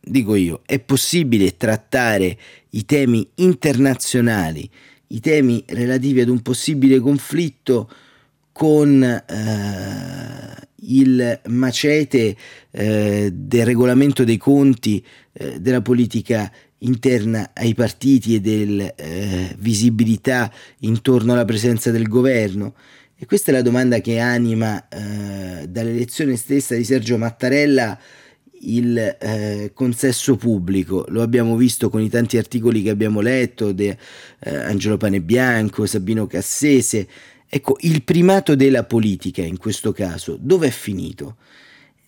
dico 0.00 0.34
io, 0.34 0.62
è 0.66 0.80
possibile 0.80 1.56
trattare 1.56 2.36
i 2.70 2.84
temi 2.84 3.26
internazionali 3.36 4.68
i 5.08 5.20
temi 5.20 5.62
relativi 5.66 6.20
ad 6.20 6.28
un 6.28 6.40
possibile 6.40 6.98
conflitto 7.00 7.90
con 8.52 9.02
eh, 9.02 10.68
il 10.86 11.40
macete 11.46 12.36
eh, 12.70 13.30
del 13.32 13.64
regolamento 13.64 14.24
dei 14.24 14.36
conti 14.36 15.04
eh, 15.32 15.60
della 15.60 15.82
politica 15.82 16.50
interna 16.78 17.50
ai 17.54 17.74
partiti 17.74 18.36
e 18.36 18.40
della 18.40 18.94
eh, 18.94 19.54
visibilità 19.58 20.52
intorno 20.80 21.32
alla 21.32 21.44
presenza 21.44 21.90
del 21.90 22.06
governo? 22.08 22.74
E 23.16 23.26
questa 23.26 23.50
è 23.50 23.54
la 23.54 23.62
domanda 23.62 24.00
che 24.00 24.18
anima 24.18 24.88
eh, 24.88 25.66
dall'elezione 25.68 26.36
stessa 26.36 26.74
di 26.74 26.84
Sergio 26.84 27.16
Mattarella 27.16 27.98
il 28.72 28.96
eh, 28.98 29.70
consesso 29.74 30.36
pubblico, 30.36 31.04
lo 31.08 31.22
abbiamo 31.22 31.56
visto 31.56 31.88
con 31.90 32.00
i 32.00 32.08
tanti 32.08 32.36
articoli 32.36 32.82
che 32.82 32.90
abbiamo 32.90 33.20
letto, 33.20 33.72
di 33.72 33.86
eh, 33.86 34.56
Angelo 34.56 34.96
Panebianco, 34.96 35.86
Sabino 35.86 36.26
Cassese, 36.26 37.06
ecco, 37.48 37.76
il 37.80 38.02
primato 38.02 38.54
della 38.54 38.84
politica 38.84 39.42
in 39.42 39.58
questo 39.58 39.92
caso, 39.92 40.36
dove 40.40 40.68
è 40.68 40.70
finito? 40.70 41.36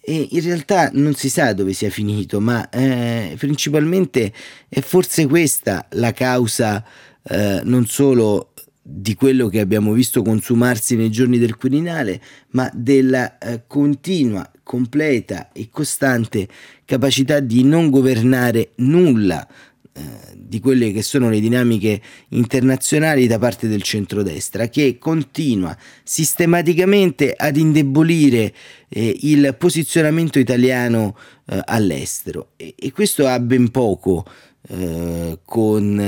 E 0.00 0.28
in 0.30 0.40
realtà 0.40 0.90
non 0.92 1.14
si 1.14 1.28
sa 1.28 1.52
dove 1.52 1.72
sia 1.72 1.90
finito, 1.90 2.40
ma 2.40 2.68
eh, 2.70 3.34
principalmente 3.38 4.32
è 4.68 4.80
forse 4.80 5.26
questa 5.26 5.86
la 5.90 6.12
causa 6.12 6.84
eh, 7.24 7.60
non 7.64 7.86
solo 7.86 8.52
di 8.80 9.14
quello 9.14 9.48
che 9.48 9.58
abbiamo 9.58 9.92
visto 9.92 10.22
consumarsi 10.22 10.94
nei 10.94 11.10
giorni 11.10 11.38
del 11.38 11.56
Quirinale, 11.56 12.20
ma 12.50 12.70
della 12.72 13.36
eh, 13.38 13.64
continua 13.66 14.48
completa 14.66 15.52
e 15.52 15.68
costante 15.70 16.48
capacità 16.84 17.38
di 17.38 17.62
non 17.62 17.88
governare 17.88 18.72
nulla 18.78 19.46
eh, 19.92 20.02
di 20.36 20.58
quelle 20.58 20.90
che 20.90 21.02
sono 21.02 21.30
le 21.30 21.38
dinamiche 21.38 22.02
internazionali 22.30 23.28
da 23.28 23.38
parte 23.38 23.68
del 23.68 23.82
centrodestra 23.82 24.66
che 24.66 24.98
continua 24.98 25.76
sistematicamente 26.02 27.32
ad 27.36 27.56
indebolire 27.56 28.52
eh, 28.88 29.16
il 29.20 29.54
posizionamento 29.56 30.40
italiano 30.40 31.16
eh, 31.46 31.60
all'estero. 31.64 32.48
E, 32.56 32.74
e, 32.76 32.90
questo 32.90 33.28
ha 33.28 33.38
ben 33.38 33.70
poco 33.70 34.26
eh, 34.68 35.38
con 35.44 36.00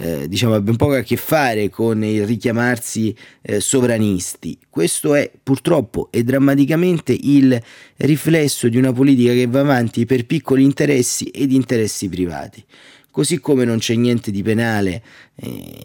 eh, 0.00 0.28
diciamo, 0.28 0.54
ha 0.54 0.60
ben 0.60 0.76
poco 0.76 0.94
a 0.94 1.02
che 1.02 1.16
fare 1.16 1.68
con 1.68 2.02
il 2.02 2.26
richiamarsi 2.26 3.14
eh, 3.42 3.60
sovranisti. 3.60 4.58
Questo 4.70 5.14
è 5.14 5.30
purtroppo 5.42 6.08
e 6.10 6.24
drammaticamente 6.24 7.12
il 7.12 7.60
riflesso 7.98 8.68
di 8.68 8.78
una 8.78 8.92
politica 8.92 9.32
che 9.32 9.46
va 9.46 9.60
avanti 9.60 10.06
per 10.06 10.24
piccoli 10.24 10.64
interessi 10.64 11.26
ed 11.26 11.52
interessi 11.52 12.08
privati. 12.08 12.64
Così 13.10 13.40
come 13.40 13.64
non 13.64 13.78
c'è 13.78 13.94
niente 13.94 14.30
di 14.30 14.42
penale 14.42 15.02
eh, 15.34 15.82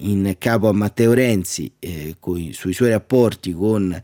in 0.00 0.34
capo 0.38 0.68
a 0.68 0.72
Matteo 0.72 1.12
Renzi 1.12 1.70
eh, 1.78 2.16
coi, 2.18 2.52
sui 2.52 2.72
suoi 2.72 2.90
rapporti 2.90 3.52
con 3.52 3.92
eh, 3.92 4.02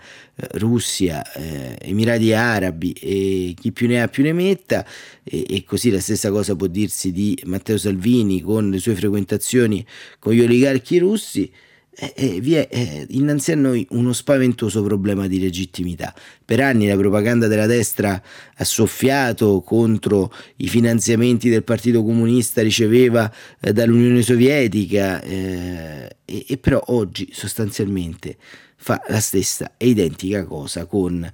Russia, 0.52 1.22
eh, 1.32 1.76
Emirati 1.80 2.32
Arabi 2.32 2.92
e 2.92 3.54
chi 3.58 3.72
più 3.72 3.88
ne 3.88 4.02
ha 4.02 4.08
più 4.08 4.22
ne 4.22 4.32
metta 4.32 4.86
e, 5.22 5.44
e, 5.48 5.64
così 5.64 5.90
la 5.90 6.00
stessa 6.00 6.30
cosa 6.30 6.54
può 6.54 6.66
dirsi 6.66 7.12
di 7.12 7.36
Matteo 7.46 7.76
Salvini 7.76 8.40
con 8.40 8.70
le 8.70 8.78
sue 8.78 8.94
frequentazioni 8.94 9.84
con 10.18 10.32
gli 10.32 10.40
oligarchi 10.40 10.98
russi 10.98 11.50
eh, 11.96 12.12
eh, 12.16 12.40
vi 12.40 12.54
è 12.54 12.66
eh, 12.68 13.06
innanzi 13.10 13.52
a 13.52 13.56
noi 13.56 13.86
uno 13.90 14.12
spaventoso 14.12 14.82
problema 14.82 15.28
di 15.28 15.38
legittimità. 15.38 16.12
Per 16.44 16.58
anni 16.58 16.88
la 16.88 16.96
propaganda 16.96 17.46
della 17.46 17.66
destra 17.66 18.20
ha 18.56 18.64
soffiato 18.64 19.60
contro 19.60 20.32
i 20.56 20.68
finanziamenti 20.68 21.48
del 21.48 21.62
Partito 21.62 22.02
Comunista 22.02 22.62
riceveva 22.62 23.32
eh, 23.60 23.72
dall'Unione 23.72 24.22
Sovietica 24.22 25.22
eh, 25.22 26.16
e, 26.24 26.44
e, 26.48 26.56
però 26.58 26.82
oggi 26.86 27.28
sostanzialmente 27.32 28.36
fa 28.76 29.00
la 29.08 29.20
stessa 29.20 29.74
e 29.76 29.86
identica 29.86 30.44
cosa 30.44 30.86
con 30.86 31.30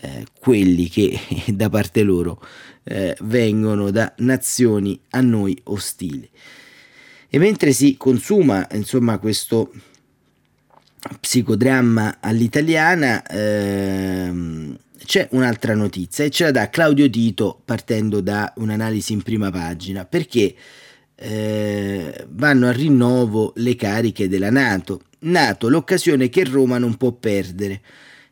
eh, 0.00 0.26
quelli 0.38 0.88
che 0.88 1.18
da 1.52 1.68
parte 1.68 2.02
loro 2.02 2.40
vengono 3.20 3.90
da 3.90 4.12
nazioni 4.18 5.00
a 5.10 5.22
noi 5.22 5.58
ostili. 5.64 6.28
E 7.30 7.38
mentre 7.38 7.72
si 7.72 7.96
consuma 7.96 8.68
insomma 8.72 9.18
questo 9.18 9.72
psicodramma 11.20 12.18
all'italiana 12.20 13.22
ehm, 13.26 14.76
c'è 15.04 15.28
un'altra 15.32 15.74
notizia 15.74 16.24
e 16.24 16.30
ce 16.30 16.44
la 16.44 16.50
dà 16.50 16.70
Claudio 16.70 17.08
Tito 17.10 17.60
partendo 17.64 18.20
da 18.20 18.52
un'analisi 18.56 19.12
in 19.12 19.22
prima 19.22 19.50
pagina 19.50 20.04
perché 20.04 20.54
eh, 21.16 22.26
vanno 22.30 22.68
a 22.68 22.72
rinnovo 22.72 23.52
le 23.56 23.76
cariche 23.76 24.28
della 24.28 24.50
Nato. 24.50 25.02
Nato, 25.20 25.68
l'occasione 25.68 26.28
che 26.28 26.44
Roma 26.44 26.78
non 26.78 26.96
può 26.96 27.12
perdere. 27.12 27.80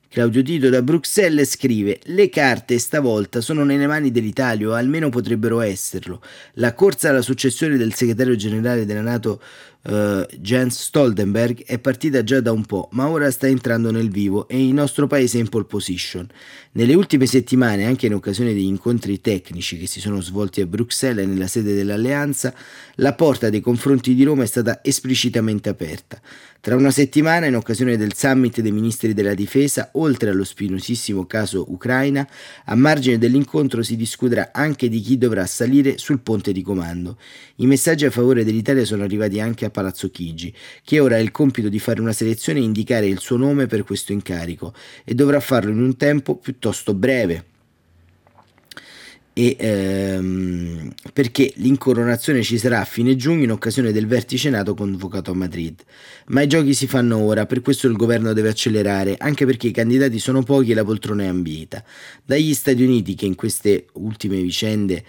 Claudio 0.09 0.43
Tito 0.43 0.69
da 0.69 0.83
Bruxelles 0.83 1.49
scrive: 1.49 2.01
Le 2.05 2.29
carte 2.29 2.79
stavolta 2.79 3.41
sono 3.41 3.65
nelle 3.65 3.87
mani 3.87 4.11
dell'Italia, 4.11 4.69
o 4.69 4.73
almeno 4.73 5.09
potrebbero 5.09 5.61
esserlo. 5.61 6.21
La 6.55 6.75
corsa 6.75 7.09
alla 7.09 7.23
successione 7.23 7.79
del 7.79 7.95
segretario 7.95 8.37
generale 8.37 8.85
della 8.85 9.01
Nato 9.01 9.41
uh, 9.83 10.27
Jens 10.39 10.81
Stoltenberg 10.83 11.65
è 11.65 11.79
partita 11.79 12.23
già 12.23 12.41
da 12.41 12.53
un 12.53 12.65
po', 12.65 12.89
ma 12.93 13.09
ora 13.09 13.31
sta 13.31 13.47
entrando 13.47 13.91
nel 13.91 14.11
vivo 14.11 14.49
e 14.49 14.65
il 14.65 14.73
nostro 14.73 15.07
paese 15.07 15.39
è 15.39 15.41
in 15.41 15.49
pole 15.49 15.65
position. 15.65 16.27
Nelle 16.73 16.95
ultime 16.95 17.27
settimane, 17.27 17.85
anche 17.85 18.07
in 18.07 18.15
occasione 18.15 18.53
degli 18.53 18.65
incontri 18.65 19.21
tecnici 19.21 19.79
che 19.79 19.87
si 19.87 20.01
sono 20.01 20.21
svolti 20.21 20.61
a 20.61 20.67
Bruxelles 20.67 21.27
nella 21.27 21.47
sede 21.47 21.75
dell'Alleanza, 21.75 22.55
la 22.97 23.15
porta 23.15 23.51
dei 23.51 23.61
confronti 23.61 24.15
di 24.15 24.25
Roma 24.25 24.43
è 24.43 24.47
stata 24.47 24.81
esplicitamente 24.83 25.69
aperta. 25.69 26.21
Tra 26.63 26.77
una 26.77 26.93
settimana, 26.93 27.47
in 27.47 27.57
occasione 27.57 27.97
del 27.97 28.15
summit 28.15 28.61
dei 28.61 28.71
ministri 28.71 29.15
della 29.15 29.35
difesa, 29.35 29.89
oltre 29.95 30.31
allo 30.31 30.45
spinosissimo 30.45 31.27
caso 31.27 31.65
Ucraina, 31.73 32.25
a 32.67 32.77
margine 32.77 33.19
dell'incontro 33.19 33.83
si 33.83 33.97
discuterà 33.97 34.51
anche 34.53 34.89
di 34.89 35.01
chi 35.01 35.19
dovrà 35.19 35.45
salire 35.45 35.99
sul 35.99 36.21
ponte 36.21 36.53
di 36.53 36.63
comando. 36.63 37.19
I 37.57 37.67
messaggi 37.67 38.05
a 38.05 38.13
favore 38.13 38.45
dell'Italia 38.45 38.85
sono 38.85 39.03
arrivati 39.03 39.41
anche 39.41 39.65
a 39.65 39.71
Palazzo 39.73 40.09
Chigi, 40.09 40.55
che 40.85 41.01
ora 41.01 41.17
ha 41.17 41.19
il 41.19 41.33
compito 41.33 41.69
di 41.69 41.81
fare 41.81 42.01
una 42.01 42.13
selezione 42.13 42.61
e 42.61 42.63
indicare 42.63 43.09
il 43.09 43.19
suo 43.19 43.37
nome 43.37 43.67
per 43.67 43.83
questo 43.83 44.13
incarico, 44.13 44.73
e 45.05 45.15
dovrà 45.15 45.41
farlo 45.41 45.73
in 45.73 45.81
un 45.81 45.97
tempo 45.97 46.37
piuttosto 46.37 46.95
breve 46.95 47.47
e, 49.35 49.57
ehm, 49.59 50.93
perché 51.13 51.53
l'incoronazione 51.57 52.43
ci 52.43 52.59
sarà 52.59 52.81
a 52.81 52.85
fine 52.85 53.17
giugno 53.17 53.45
in 53.45 53.51
occasione 53.51 53.93
del 53.93 54.07
vertice 54.07 54.51
NATO 54.51 54.75
convocato 54.75 55.31
a 55.31 55.35
Madrid. 55.35 55.81
Ma 56.27 56.43
i 56.43 56.47
giochi 56.47 56.75
si 56.75 56.87
fanno 56.87 57.19
ora, 57.19 57.47
per 57.47 57.63
questo 57.63 57.87
il 57.87 57.97
governo 57.97 58.33
deve 58.33 58.51
accelerare, 58.51 59.17
anche 59.19 59.47
perché 59.47 59.69
i 59.69 59.73
candidati 59.73 60.19
sono 60.19 60.43
pochi 60.43 60.73
e 60.73 60.75
la 60.75 60.85
poltrona 60.85 61.25
è 61.25 61.27
ambita. 61.27 61.83
Dagli 62.25 62.53
Stati 62.53 62.83
Uniti, 62.83 63.15
che 63.15 63.27
in 63.27 63.35
queste 63.35 63.87
ultime 63.95 64.41
vicende 64.41 65.03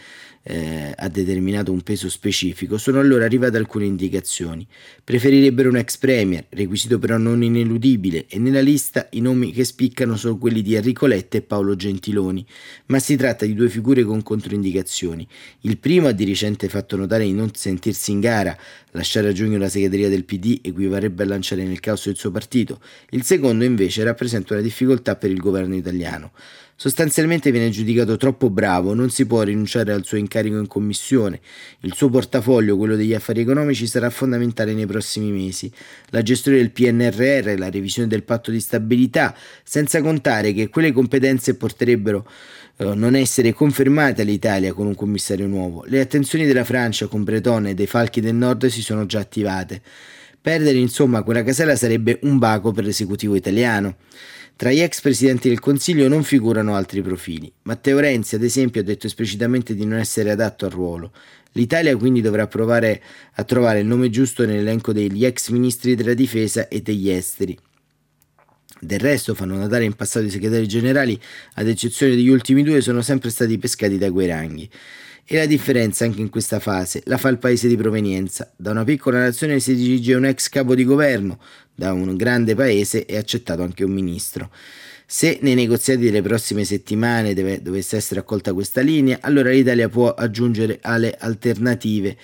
eh, 0.43 0.93
ha 0.95 1.07
determinato 1.07 1.71
un 1.71 1.81
peso 1.81 2.09
specifico, 2.09 2.77
sono 2.77 2.99
allora 2.99 3.25
arrivate 3.25 3.57
alcune 3.57 3.85
indicazioni. 3.85 4.67
Preferirebbero 5.03 5.69
un 5.69 5.77
ex 5.77 5.97
premier, 5.97 6.45
requisito 6.49 6.99
però 6.99 7.17
non 7.17 7.41
ineludibile, 7.43 8.25
e 8.27 8.37
nella 8.39 8.59
lista 8.59 9.07
i 9.11 9.21
nomi 9.21 9.51
che 9.51 9.63
spiccano 9.63 10.17
sono 10.17 10.37
quelli 10.37 10.61
di 10.61 10.75
Enrico 10.75 11.05
Letta 11.05 11.37
e 11.37 11.41
Paolo 11.41 11.75
Gentiloni, 11.75 12.45
ma 12.87 12.99
si 12.99 13.15
tratta 13.15 13.45
di 13.45 13.53
due 13.53 13.69
figure 13.69 14.03
con 14.03 14.21
controindicazioni. 14.21 15.27
Il 15.61 15.77
primo 15.77 16.07
ha 16.07 16.11
di 16.11 16.25
recente 16.25 16.67
fatto 16.67 16.97
notare 16.97 17.23
di 17.23 17.33
non 17.33 17.53
sentirsi 17.53 18.11
in 18.11 18.19
gara, 18.19 18.55
lasciare 18.91 19.29
a 19.29 19.31
giugno 19.31 19.57
la 19.57 19.69
segreteria 19.69 20.09
del 20.09 20.25
PD 20.25 20.59
equivarrebbe 20.61 21.23
a 21.23 21.27
lanciare 21.27 21.63
nel 21.63 21.79
caos 21.79 22.05
il 22.05 22.17
suo 22.17 22.31
partito, 22.31 22.81
il 23.11 23.23
secondo 23.23 23.63
invece 23.63 24.03
rappresenta 24.03 24.53
una 24.53 24.61
difficoltà 24.61 25.15
per 25.15 25.31
il 25.31 25.39
governo 25.39 25.75
italiano. 25.75 26.31
Sostanzialmente 26.75 27.51
viene 27.51 27.69
giudicato 27.69 28.17
troppo 28.17 28.49
bravo, 28.49 28.93
non 28.93 29.09
si 29.09 29.25
può 29.25 29.41
rinunciare 29.43 29.93
al 29.93 30.03
suo 30.03 30.17
incarico 30.17 30.57
in 30.57 30.67
commissione. 30.67 31.39
Il 31.81 31.93
suo 31.93 32.09
portafoglio, 32.09 32.77
quello 32.77 32.95
degli 32.95 33.13
affari 33.13 33.41
economici, 33.41 33.87
sarà 33.87 34.09
fondamentale 34.09 34.73
nei 34.73 34.85
prossimi 34.85 35.31
mesi. 35.31 35.71
La 36.09 36.23
gestione 36.23 36.57
del 36.57 36.71
PNRR, 36.71 37.57
la 37.57 37.69
revisione 37.69 38.07
del 38.07 38.23
patto 38.23 38.51
di 38.51 38.59
stabilità, 38.59 39.35
senza 39.63 40.01
contare 40.01 40.51
che 40.51 40.69
quelle 40.69 40.91
competenze 40.91 41.55
porterebbero 41.55 42.27
eh, 42.77 42.95
non 42.95 43.15
essere 43.15 43.53
confermate 43.53 44.23
all'Italia 44.23 44.73
con 44.73 44.87
un 44.87 44.95
commissario 44.95 45.45
nuovo. 45.45 45.83
Le 45.85 45.99
attenzioni 45.99 46.45
della 46.45 46.63
Francia 46.63 47.05
con 47.07 47.23
Breton 47.23 47.67
e 47.67 47.73
dei 47.75 47.87
Falchi 47.87 48.19
del 48.19 48.35
Nord 48.35 48.65
si 48.65 48.81
sono 48.81 49.05
già 49.05 49.19
attivate. 49.19 49.81
Perdere 50.41 50.77
insomma 50.77 51.21
quella 51.21 51.43
casella 51.43 51.75
sarebbe 51.75 52.19
un 52.23 52.37
baco 52.39 52.71
per 52.71 52.83
l'esecutivo 52.83 53.35
italiano. 53.35 53.95
Tra 54.55 54.71
gli 54.71 54.79
ex 54.79 55.01
presidenti 55.01 55.49
del 55.49 55.59
Consiglio 55.59 56.07
non 56.07 56.23
figurano 56.23 56.75
altri 56.75 57.01
profili. 57.01 57.51
Matteo 57.63 57.99
Renzi, 57.99 58.35
ad 58.35 58.43
esempio, 58.43 58.81
ha 58.81 58.83
detto 58.83 59.07
esplicitamente 59.07 59.73
di 59.73 59.85
non 59.85 59.97
essere 59.97 60.29
adatto 60.29 60.65
al 60.65 60.71
ruolo. 60.71 61.11
L'Italia 61.53 61.97
quindi 61.97 62.21
dovrà 62.21 62.47
provare 62.47 63.01
a 63.33 63.43
trovare 63.43 63.79
il 63.79 63.87
nome 63.87 64.09
giusto 64.09 64.45
nell'elenco 64.45 64.93
degli 64.93 65.25
ex 65.25 65.49
ministri 65.49 65.95
della 65.95 66.13
difesa 66.13 66.67
e 66.67 66.81
degli 66.81 67.09
esteri. 67.09 67.57
Del 68.79 68.99
resto, 68.99 69.33
fanno 69.33 69.55
notare 69.55 69.85
in 69.85 69.93
passato 69.93 70.25
i 70.25 70.29
segretari 70.29 70.67
generali, 70.67 71.19
ad 71.55 71.67
eccezione 71.67 72.15
degli 72.15 72.27
ultimi 72.27 72.63
due, 72.63 72.81
sono 72.81 73.01
sempre 73.01 73.29
stati 73.29 73.57
pescati 73.57 73.97
da 73.97 74.11
quei 74.11 74.27
ranghi. 74.27 74.69
E 75.25 75.37
la 75.37 75.45
differenza 75.45 76.03
anche 76.03 76.19
in 76.19 76.29
questa 76.29 76.59
fase 76.59 77.01
la 77.05 77.17
fa 77.17 77.29
il 77.29 77.37
paese 77.37 77.69
di 77.69 77.77
provenienza. 77.77 78.51
Da 78.57 78.71
una 78.71 78.83
piccola 78.83 79.19
nazione 79.19 79.61
si 79.61 79.73
dirige 79.73 80.15
un 80.15 80.25
ex 80.25 80.49
capo 80.49 80.75
di 80.75 80.83
governo, 80.83 81.39
da 81.73 81.93
un 81.93 82.17
grande 82.17 82.55
paese 82.55 83.05
è 83.05 83.15
accettato 83.15 83.63
anche 83.63 83.85
un 83.85 83.91
ministro. 83.91 84.51
Se 85.05 85.39
nei 85.41 85.55
negoziati 85.55 86.01
delle 86.01 86.21
prossime 86.21 86.65
settimane 86.65 87.33
deve, 87.33 87.61
dovesse 87.61 87.95
essere 87.95 88.19
accolta 88.19 88.53
questa 88.53 88.81
linea, 88.81 89.19
allora 89.21 89.51
l'Italia 89.51 89.87
può 89.87 90.13
aggiungere 90.13 90.79
alle 90.81 91.15
alternative 91.17 92.17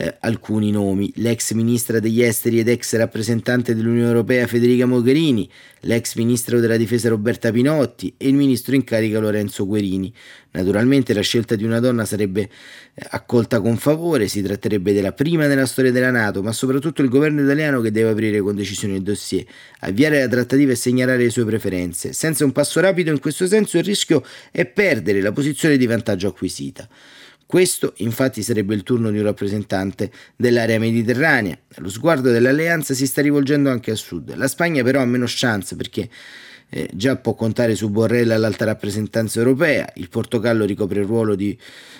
eh, 0.00 0.16
alcuni 0.20 0.70
nomi, 0.70 1.10
l'ex 1.16 1.52
ministra 1.52 1.98
degli 1.98 2.22
esteri 2.22 2.60
ed 2.60 2.68
ex 2.68 2.94
rappresentante 2.94 3.74
dell'Unione 3.74 4.06
Europea 4.06 4.46
Federica 4.46 4.86
Mogherini, 4.86 5.50
l'ex 5.80 6.14
ministro 6.14 6.60
della 6.60 6.76
difesa 6.76 7.08
Roberta 7.08 7.50
Pinotti 7.50 8.14
e 8.16 8.28
il 8.28 8.34
ministro 8.34 8.76
in 8.76 8.84
carica 8.84 9.18
Lorenzo 9.18 9.66
Guerini. 9.66 10.14
Naturalmente 10.52 11.12
la 11.12 11.20
scelta 11.20 11.56
di 11.56 11.64
una 11.64 11.80
donna 11.80 12.04
sarebbe 12.04 12.42
eh, 12.42 13.06
accolta 13.10 13.60
con 13.60 13.76
favore, 13.76 14.28
si 14.28 14.40
tratterebbe 14.40 14.92
della 14.92 15.12
prima 15.12 15.48
nella 15.48 15.66
storia 15.66 15.90
della 15.90 16.12
Nato, 16.12 16.44
ma 16.44 16.52
soprattutto 16.52 17.02
il 17.02 17.08
governo 17.08 17.42
italiano 17.42 17.80
che 17.80 17.90
deve 17.90 18.10
aprire 18.10 18.38
con 18.38 18.54
decisione 18.54 18.94
il 18.94 19.02
dossier, 19.02 19.44
avviare 19.80 20.20
la 20.20 20.28
trattativa 20.28 20.70
e 20.70 20.76
segnalare 20.76 21.24
le 21.24 21.30
sue 21.30 21.44
preferenze. 21.44 22.12
Senza 22.12 22.44
un 22.44 22.52
passo 22.52 22.78
rapido 22.78 23.10
in 23.10 23.18
questo 23.18 23.48
senso 23.48 23.78
il 23.78 23.84
rischio 23.84 24.24
è 24.52 24.64
perdere 24.64 25.20
la 25.20 25.32
posizione 25.32 25.76
di 25.76 25.86
vantaggio 25.86 26.28
acquisita. 26.28 26.88
Questo 27.48 27.94
infatti 27.96 28.42
sarebbe 28.42 28.74
il 28.74 28.82
turno 28.82 29.10
di 29.10 29.16
un 29.16 29.24
rappresentante 29.24 30.10
dell'area 30.36 30.78
mediterranea. 30.78 31.58
Lo 31.76 31.88
sguardo 31.88 32.30
dell'alleanza 32.30 32.92
si 32.92 33.06
sta 33.06 33.22
rivolgendo 33.22 33.70
anche 33.70 33.90
a 33.90 33.94
sud. 33.94 34.34
La 34.36 34.48
Spagna 34.48 34.82
però 34.82 35.00
ha 35.00 35.06
meno 35.06 35.24
chance 35.26 35.74
perché 35.74 36.10
eh, 36.68 36.90
già 36.92 37.16
può 37.16 37.32
contare 37.32 37.74
su 37.74 37.88
Borrell 37.88 38.30
all'alta 38.32 38.66
rappresentanza 38.66 39.38
europea, 39.38 39.90
il 39.94 40.10
Portogallo 40.10 40.66
ricopre 40.66 41.00
il 41.00 41.06
ruolo 41.06 41.34
di 41.34 41.58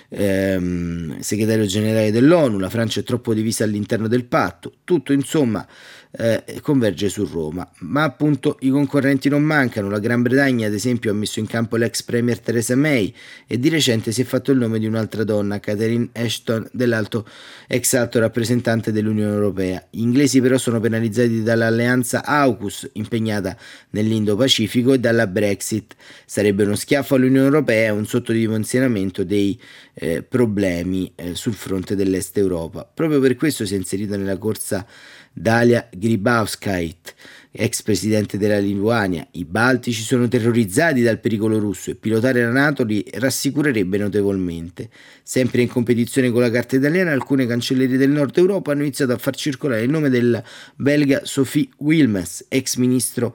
ehm, 0.09 1.17
segretario 1.17 1.65
generale 1.65 2.11
dell'ONU, 2.11 2.59
la 2.59 2.69
Francia 2.69 2.99
è 2.99 3.03
troppo 3.03 3.33
divisa 3.33 3.63
all'interno 3.63 4.07
del 4.07 4.25
patto, 4.25 4.73
tutto 4.83 5.13
insomma 5.13 5.67
eh, 6.11 6.59
converge 6.61 7.09
su 7.09 7.25
Roma. 7.25 7.69
Ma 7.79 8.03
appunto 8.03 8.57
i 8.61 8.69
concorrenti 8.69 9.29
non 9.29 9.43
mancano. 9.43 9.89
La 9.89 9.99
Gran 9.99 10.21
Bretagna, 10.21 10.67
ad 10.67 10.73
esempio, 10.73 11.11
ha 11.11 11.13
messo 11.13 11.39
in 11.39 11.47
campo 11.47 11.75
l'ex 11.75 12.01
premier 12.03 12.39
Theresa 12.39 12.75
May 12.75 13.13
e 13.45 13.59
di 13.59 13.69
recente 13.69 14.11
si 14.11 14.21
è 14.21 14.23
fatto 14.23 14.51
il 14.51 14.57
nome 14.57 14.79
di 14.79 14.85
un'altra 14.85 15.23
donna, 15.23 15.59
Catherine 15.59 16.09
Ashton, 16.13 16.67
dell'alto 16.71 17.27
ex 17.67 17.93
alto 17.93 18.19
rappresentante 18.19 18.91
dell'Unione 18.91 19.33
Europea. 19.33 19.85
Gli 19.89 20.01
inglesi 20.01 20.41
però 20.41 20.57
sono 20.57 20.79
penalizzati 20.79 21.43
dall'alleanza 21.43 22.25
AUKUS 22.25 22.89
impegnata 22.93 23.55
nell'Indo-Pacifico 23.91 24.93
e 24.93 24.99
dalla 24.99 25.27
Brexit. 25.27 25.95
Sarebbe 26.25 26.63
uno 26.63 26.75
schiaffo 26.75 27.15
all'Unione 27.15 27.45
Europea 27.45 27.87
e 27.87 27.91
un 27.91 28.05
sottodimensionamento 28.05 29.23
dei 29.23 29.59
eh, 29.93 30.23
problemi 30.23 31.11
eh, 31.15 31.35
sul 31.35 31.53
fronte 31.53 31.95
dell'Est 31.95 32.37
Europa. 32.37 32.89
Proprio 32.91 33.19
per 33.19 33.35
questo 33.35 33.65
si 33.65 33.75
è 33.75 33.77
inserito 33.77 34.15
nella 34.17 34.37
corsa 34.37 34.85
Dalia 35.39 35.87
Gribauskait, 35.89 37.15
ex 37.51 37.81
presidente 37.81 38.37
della 38.37 38.59
Lituania. 38.59 39.25
I 39.31 39.45
baltici 39.45 40.01
sono 40.01 40.27
terrorizzati 40.27 41.01
dal 41.01 41.21
pericolo 41.21 41.57
russo 41.59 41.91
e 41.91 41.95
pilotare 41.95 42.43
la 42.43 42.51
Nato 42.51 42.83
li 42.83 43.05
rassicurerebbe 43.13 43.97
notevolmente. 43.97 44.89
Sempre 45.23 45.61
in 45.61 45.69
competizione 45.69 46.29
con 46.29 46.41
la 46.41 46.51
carta 46.51 46.75
italiana, 46.75 47.13
alcune 47.13 47.45
cancellieri 47.45 47.95
del 47.95 48.09
nord 48.09 48.37
Europa 48.37 48.73
hanno 48.73 48.81
iniziato 48.81 49.13
a 49.13 49.17
far 49.17 49.33
circolare 49.33 49.83
il 49.83 49.89
nome 49.89 50.09
del 50.09 50.43
belga 50.75 51.21
Sophie 51.23 51.69
Wilmers, 51.77 52.45
ex 52.49 52.75
ministro 52.75 53.33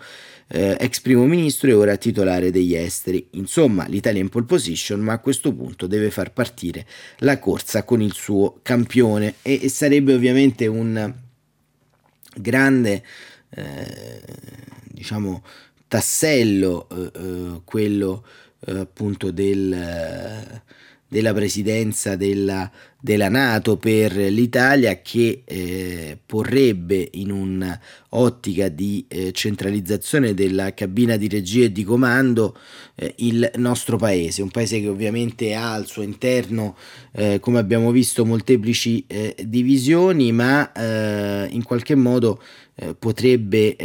eh, 0.48 0.76
ex 0.78 1.00
primo 1.00 1.24
ministro 1.24 1.70
e 1.70 1.72
ora 1.72 1.96
titolare 1.96 2.50
degli 2.50 2.74
esteri. 2.74 3.28
Insomma, 3.30 3.86
l'Italia 3.86 4.20
è 4.20 4.24
in 4.24 4.28
pole 4.28 4.44
position, 4.44 5.00
ma 5.00 5.14
a 5.14 5.20
questo 5.20 5.54
punto 5.54 5.86
deve 5.86 6.10
far 6.10 6.34
partire 6.34 6.84
la 7.20 7.38
corsa 7.38 7.82
con 7.84 8.02
il 8.02 8.12
suo 8.12 8.58
campione 8.60 9.36
e, 9.40 9.60
e 9.62 9.68
sarebbe 9.70 10.12
ovviamente 10.12 10.66
un 10.66 11.22
grande 12.36 13.04
eh, 13.50 14.22
diciamo 14.84 15.44
tassello 15.88 16.88
eh, 16.88 17.10
eh 17.14 17.60
quello 17.64 18.24
eh, 18.66 18.78
appunto 18.78 19.30
del 19.30 20.62
della 21.14 21.32
presidenza 21.32 22.16
della, 22.16 22.68
della 23.04 23.28
Nato 23.28 23.76
per 23.76 24.16
l'Italia 24.16 25.02
che 25.02 25.42
eh, 25.44 26.16
porrebbe 26.24 27.06
in 27.12 27.30
un'ottica 27.30 28.70
di 28.70 29.04
eh, 29.08 29.30
centralizzazione 29.32 30.32
della 30.32 30.72
cabina 30.72 31.18
di 31.18 31.28
regia 31.28 31.64
e 31.64 31.72
di 31.72 31.84
comando 31.84 32.56
eh, 32.94 33.12
il 33.18 33.50
nostro 33.56 33.98
paese, 33.98 34.40
un 34.40 34.48
paese 34.48 34.80
che 34.80 34.88
ovviamente 34.88 35.52
ha 35.52 35.74
al 35.74 35.84
suo 35.84 36.00
interno, 36.00 36.78
eh, 37.12 37.40
come 37.40 37.58
abbiamo 37.58 37.90
visto, 37.90 38.24
molteplici 38.24 39.04
eh, 39.06 39.36
divisioni, 39.44 40.32
ma 40.32 40.72
eh, 40.72 41.48
in 41.50 41.62
qualche 41.62 41.94
modo 41.94 42.42
potrebbe 42.98 43.76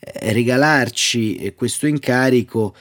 regalarci 0.00 1.52
questo 1.54 1.86
incarico 1.86 2.74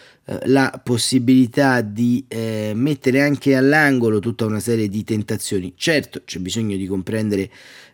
la 0.43 0.79
possibilità 0.83 1.81
di 1.81 2.23
eh, 2.27 2.71
mettere 2.75 3.21
anche 3.21 3.55
all'angolo 3.55 4.19
tutta 4.19 4.45
una 4.45 4.59
serie 4.59 4.87
di 4.87 5.03
tentazioni. 5.03 5.73
Certo, 5.75 6.21
c'è 6.25 6.39
bisogno 6.39 6.77
di 6.77 6.87
comprendere 6.87 7.49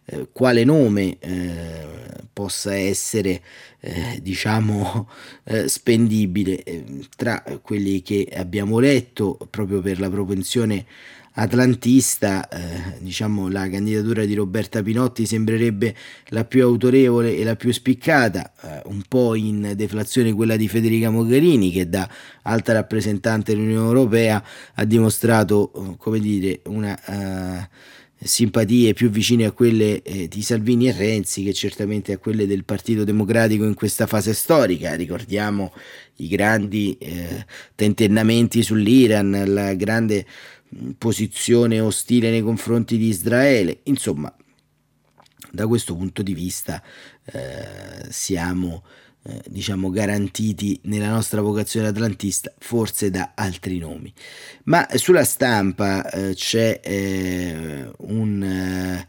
eh, 0.10 0.30
quale 0.32 0.64
nome 0.64 1.18
eh, 1.20 1.86
possa 2.32 2.76
essere, 2.76 3.42
eh, 3.80 4.20
diciamo, 4.22 5.10
eh, 5.44 5.68
spendibile 5.68 6.64
tra 7.16 7.44
quelli 7.62 8.02
che 8.02 8.32
abbiamo 8.36 8.80
letto 8.80 9.38
proprio 9.50 9.82
per 9.82 10.00
la 10.00 10.10
propensione 10.10 10.86
atlantista, 11.40 12.48
eh, 12.48 12.98
diciamo 13.00 13.48
la 13.50 13.70
candidatura 13.70 14.26
di 14.26 14.34
Roberta 14.34 14.82
Pinotti 14.82 15.26
sembrerebbe 15.26 15.96
la 16.30 16.46
più 16.46 16.64
autorevole 16.64 17.36
e 17.36 17.44
la 17.44 17.56
più 17.56 17.72
spiccata, 17.72 18.54
eh, 18.62 18.82
un 18.86 19.04
po' 19.08 19.36
in 19.36 19.74
deflazione 19.76 20.34
quella 20.34 20.56
di 20.56 20.68
Federica 20.68 21.10
Mogherini 21.12 21.72
che 21.72 21.90
da 21.90 22.10
alta 22.44 22.74
rappresentante 22.74 23.54
dell'Unione 23.54 23.86
Europea 23.86 24.44
ha 24.74 24.86
dimostrato, 24.86 25.72
eh, 25.74 25.96
come 25.98 26.20
dire, 26.20 26.62
una 26.66 27.70
simpatie 28.20 28.94
più 28.94 29.10
vicine 29.10 29.46
a 29.46 29.52
quelle 29.52 30.02
eh, 30.02 30.28
di 30.28 30.42
Salvini 30.42 30.88
e 30.88 30.92
Renzi 30.92 31.44
che 31.44 31.54
certamente 31.54 32.14
a 32.14 32.18
quelle 32.18 32.48
del 32.48 32.64
Partito 32.64 33.04
Democratico 33.04 33.64
in 33.64 33.74
questa 33.74 34.08
fase 34.08 34.34
storica. 34.34 34.96
Ricordiamo 34.96 35.74
i 36.18 36.28
grandi 36.28 36.98
eh, 36.98 37.46
tentennamenti 37.76 38.64
sull'Iran, 38.64 39.44
la 39.48 39.74
grande 39.76 40.26
posizione 40.98 41.80
ostile 41.80 42.30
nei 42.30 42.42
confronti 42.42 42.98
di 42.98 43.08
Israele. 43.08 43.80
Insomma, 43.84 44.34
da 45.52 45.68
questo 45.68 45.96
punto 45.96 46.22
di 46.22 46.34
vista 46.34 46.82
eh, 47.26 48.08
siamo 48.10 48.84
eh, 49.28 49.42
diciamo 49.48 49.90
garantiti 49.90 50.80
nella 50.84 51.10
nostra 51.10 51.42
vocazione 51.42 51.88
atlantista 51.88 52.52
forse 52.60 53.10
da 53.10 53.32
altri 53.36 53.78
nomi. 53.78 54.12
Ma 54.64 54.88
sulla 54.94 55.26
stampa 55.26 56.10
eh, 56.10 56.34
c'è 56.34 56.80
eh, 56.82 57.92
un 57.98 58.42
eh, 58.42 59.08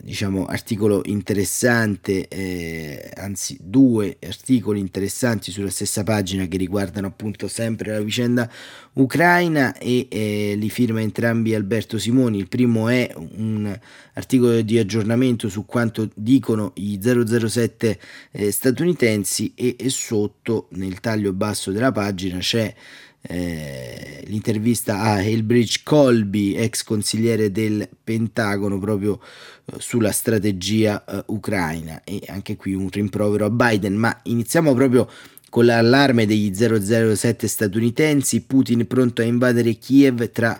diciamo 0.00 0.46
articolo 0.46 1.02
interessante, 1.04 2.28
eh, 2.28 3.10
anzi 3.14 3.58
due 3.60 4.16
articoli 4.22 4.80
interessanti 4.80 5.50
sulla 5.50 5.70
stessa 5.70 6.02
pagina 6.02 6.46
che 6.46 6.56
riguardano 6.56 7.06
appunto 7.06 7.48
sempre 7.48 7.92
la 7.92 8.00
vicenda 8.00 8.50
ucraina 8.94 9.76
e 9.78 10.06
eh, 10.10 10.54
li 10.56 10.70
firma 10.70 11.00
entrambi 11.00 11.54
Alberto 11.54 11.98
Simoni. 11.98 12.38
Il 12.38 12.48
primo 12.48 12.88
è 12.88 13.12
un 13.16 13.78
articolo 14.14 14.60
di 14.62 14.78
aggiornamento 14.78 15.48
su 15.48 15.64
quanto 15.64 16.10
dicono 16.14 16.72
i 16.76 17.00
007 17.02 18.00
eh, 18.32 18.50
statunitensi 18.50 19.52
e, 19.54 19.76
e 19.78 19.88
sotto 19.88 20.68
nel 20.70 21.00
taglio 21.00 21.32
basso 21.32 21.70
della 21.70 21.92
pagina 21.92 22.38
c'è 22.38 22.74
eh, 23.22 24.22
l'intervista 24.26 25.00
a 25.00 25.12
Halebridge 25.14 25.80
Colby, 25.84 26.54
ex 26.54 26.82
consigliere 26.82 27.50
del 27.50 27.88
Pentagono, 28.02 28.78
proprio 28.78 29.20
eh, 29.64 29.76
sulla 29.78 30.12
strategia 30.12 31.04
eh, 31.04 31.22
ucraina 31.28 32.02
e 32.04 32.20
anche 32.26 32.56
qui 32.56 32.74
un 32.74 32.88
rimprovero 32.90 33.46
a 33.46 33.50
Biden, 33.50 33.94
ma 33.94 34.20
iniziamo 34.24 34.74
proprio 34.74 35.08
con 35.48 35.66
l'allarme 35.66 36.24
degli 36.26 36.52
007 36.54 37.46
statunitensi, 37.46 38.40
Putin 38.42 38.86
pronto 38.86 39.20
a 39.20 39.26
invadere 39.26 39.74
Kiev 39.74 40.30
tra 40.30 40.58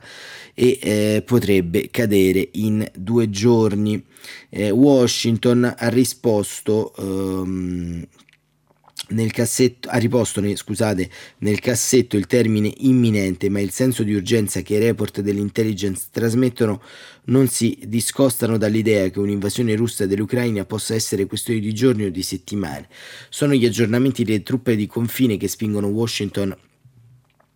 e 0.55 0.79
eh, 0.83 1.22
potrebbe 1.25 1.88
cadere 1.90 2.51
in 2.53 2.87
due 2.94 3.31
giorni. 3.31 4.05
Eh, 4.51 4.70
Washington 4.70 5.75
ha 5.77 5.88
risposto 5.88 6.94
ehm, 6.96 8.07
nel 9.12 9.31
cassetto, 9.31 9.88
ha 9.88 9.96
riposto 9.98 10.42
scusate, 10.57 11.09
nel 11.38 11.61
cassetto 11.61 12.16
il 12.16 12.27
termine 12.27 12.72
imminente, 12.79 13.48
ma 13.48 13.61
il 13.61 13.70
senso 13.70 14.03
di 14.03 14.14
urgenza 14.14 14.61
che 14.62 14.75
i 14.75 14.79
report 14.79 15.20
dell'intelligence 15.20 16.07
trasmettono 16.11 16.83
non 17.25 17.46
si 17.48 17.79
discostano 17.87 18.57
dall'idea 18.57 19.09
che 19.11 19.20
un'invasione 19.20 19.77
russa 19.77 20.07
dell'Ucraina 20.07 20.64
possa 20.64 20.94
essere 20.94 21.27
questione 21.27 21.61
di 21.61 21.72
giorni 21.72 22.05
o 22.05 22.11
di 22.11 22.22
settimane. 22.22 22.88
Sono 23.29 23.55
gli 23.55 23.64
aggiornamenti 23.64 24.25
delle 24.25 24.42
truppe 24.42 24.75
di 24.75 24.87
confine 24.87 25.37
che 25.37 25.48
spingono 25.48 25.87
Washington 25.87 26.57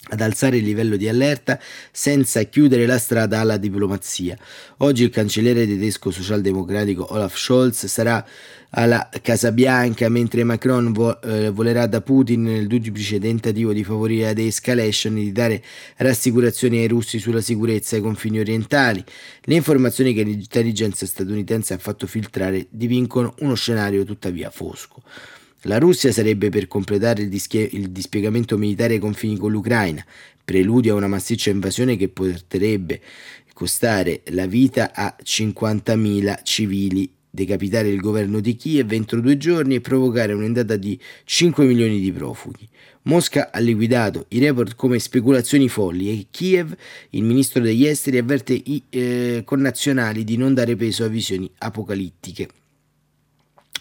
ad 0.09 0.21
alzare 0.21 0.59
il 0.59 0.65
livello 0.65 0.97
di 0.97 1.09
allerta 1.09 1.59
senza 1.91 2.43
chiudere 2.45 2.87
la 2.87 2.99
strada 2.99 3.41
alla 3.41 3.57
diplomazia. 3.57 4.37
Oggi 4.79 5.05
il 5.05 5.11
cancelliere 5.11 5.67
tedesco 5.67 6.11
socialdemocratico 6.11 7.13
Olaf 7.13 7.37
Scholz 7.37 7.87
sarà 7.87 8.25
alla 8.71 9.09
Casa 9.23 9.53
Bianca 9.53 10.09
mentre 10.09 10.45
Macron 10.45 10.93
vo- 10.93 11.21
eh, 11.23 11.51
volerà 11.51 11.87
da 11.87 12.01
Putin 12.03 12.43
nel 12.43 12.67
duplice 12.67 13.19
tentativo 13.19 13.73
di 13.73 13.85
favorire 13.85 14.27
la 14.27 14.33
de-escalation 14.33 15.17
e 15.17 15.21
di 15.21 15.33
dare 15.33 15.63
rassicurazioni 15.97 16.79
ai 16.79 16.89
russi 16.89 17.19
sulla 17.19 17.41
sicurezza 17.41 17.97
ai 17.97 18.03
confini 18.03 18.39
orientali. 18.39 19.03
Le 19.43 19.55
informazioni 19.55 20.13
che 20.13 20.23
l'intelligence 20.23 21.07
statunitense 21.07 21.75
ha 21.75 21.79
fatto 21.79 22.07
filtrare 22.07 22.67
dipingono 22.69 23.35
uno 23.41 23.55
scenario 23.55 24.05
tuttavia 24.05 24.51
fosco. 24.51 25.03
La 25.67 25.79
Russia 25.79 26.13
sarebbe 26.13 26.49
per 26.49 26.69
completare 26.69 27.23
il, 27.23 27.29
dischie- 27.29 27.69
il 27.73 27.91
dispiegamento 27.91 28.57
militare 28.57 28.95
ai 28.95 28.99
confini 29.01 29.37
con 29.37 29.51
l'Ucraina, 29.51 30.05
preludio 30.45 30.95
a 30.95 30.97
una 30.97 31.09
massiccia 31.09 31.51
invasione 31.51 31.97
che 31.97 32.09
potrebbe 32.09 33.01
costare 33.53 34.23
la 34.27 34.47
vita 34.47 34.93
a 34.95 35.17
50.000 35.21 36.39
civili, 36.45 37.11
decapitare 37.29 37.89
il 37.89 38.01
governo 38.01 38.39
di 38.39 38.55
Kiev 38.55 38.93
entro 38.93 39.21
due 39.21 39.37
giorni 39.39 39.75
e 39.75 39.81
provocare 39.81 40.35
un'ondata 40.35 40.77
di 40.77 40.97
5 41.25 41.65
milioni 41.65 41.99
di 41.99 42.13
profughi. 42.13 42.69
Mosca 43.03 43.51
ha 43.51 43.59
liquidato 43.59 44.27
i 44.29 44.39
report 44.39 44.77
come 44.77 45.01
speculazioni 45.01 45.69
folli 45.69 46.11
e 46.11 46.27
Kiev, 46.31 46.77
il 47.11 47.25
ministro 47.25 47.61
degli 47.61 47.87
esteri, 47.87 48.19
avverte 48.19 48.53
i 48.53 48.81
eh, 48.89 49.43
connazionali 49.45 50.23
di 50.23 50.37
non 50.37 50.55
dare 50.55 50.77
peso 50.77 51.03
a 51.03 51.09
visioni 51.09 51.51
apocalittiche. 51.59 52.49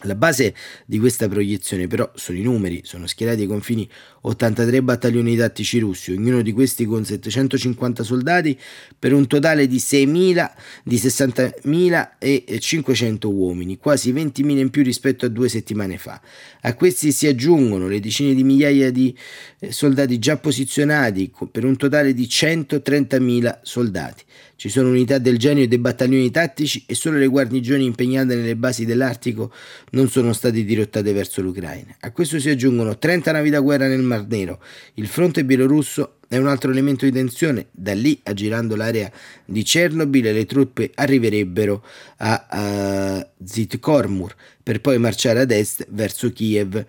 La 0.06 0.15
base 0.15 0.54
di 0.86 1.00
questa 1.00 1.28
proiezione 1.28 1.88
però 1.88 2.12
sono 2.15 2.38
i 2.38 2.41
numeri, 2.41 2.82
sono 2.84 3.08
schierati 3.08 3.41
ai 3.41 3.48
confini 3.48 3.89
83 4.22 4.84
battaglioni 4.84 5.36
tattici 5.36 5.80
russi, 5.80 6.12
ognuno 6.12 6.41
di 6.41 6.52
questi 6.52 6.86
con 6.86 7.04
750 7.04 8.04
soldati 8.04 8.58
per 8.98 9.12
un 9.13 9.28
totale 9.28 9.68
di 9.68 9.78
6.000, 9.78 10.52
di 10.84 10.96
60.500 10.98 13.26
uomini, 13.26 13.78
quasi 13.78 14.13
20.000 14.13 14.58
in 14.58 14.70
più 14.70 14.84
rispetto 14.84 15.26
a 15.26 15.30
due 15.30 15.50
settimane 15.50 15.98
fa. 15.98 16.22
A 16.62 16.74
questi 16.76 17.12
si 17.12 17.28
aggiungono 17.28 17.88
le 17.88 18.00
decine 18.00 18.34
di 18.34 18.44
migliaia 18.44 18.91
di 18.91 19.15
eh, 19.60 19.72
soldati 19.72 20.20
già 20.20 20.38
posizionati 20.38 21.32
per 21.52 21.65
un 21.65 21.76
totale 21.78 22.13
di 22.13 22.26
130.000 22.26 23.60
soldati. 23.63 24.24
Ci 24.58 24.70
sono 24.70 24.89
unità 24.89 25.18
del 25.18 25.38
genio 25.38 25.63
e 25.63 25.68
dei 25.68 25.78
battaglioni 25.78 26.32
tattici 26.32 26.84
e 26.88 26.96
solo 26.96 27.18
le 27.18 27.28
guarnigioni 27.28 27.84
impegnate 27.84 28.36
nelle 28.36 28.56
basi 28.56 28.86
dell'Artico 28.86 29.52
non 29.91 30.10
sono 30.10 30.32
state 30.32 30.63
dirottate 30.63 31.12
verso 31.12 31.41
l'Ucraina. 31.41 31.96
A 32.00 32.12
questo 32.12 32.39
si 32.39 32.50
aggiungono 32.50 32.98
30 32.98 33.34
navi 33.34 33.50
da 33.50 33.60
guerra 33.60 33.88
nel 33.88 34.02
Mar 34.02 34.26
Nero. 34.28 34.62
Il 34.94 35.08
fronte 35.08 35.44
bielorusso 35.44 36.20
è 36.28 36.38
un 36.38 36.48
altro 36.48 36.72
elemento 36.72 37.06
di 37.06 37.12
tensione. 37.12 37.68
Da 37.72 37.94
lì, 37.94 38.20
aggirando 38.24 38.76
l'area 38.76 39.12
di 39.46 39.62
Chernobyl, 39.62 40.34
le 40.34 40.46
truppe 40.46 40.91
arriverebbero 40.94 41.84
a, 42.18 42.46
a 42.50 43.30
Zitkormur 43.44 44.36
per 44.63 44.82
poi 44.82 44.98
marciare 44.98 45.41
ad 45.41 45.52
est 45.52 45.86
verso 45.89 46.32
Kiev. 46.32 46.86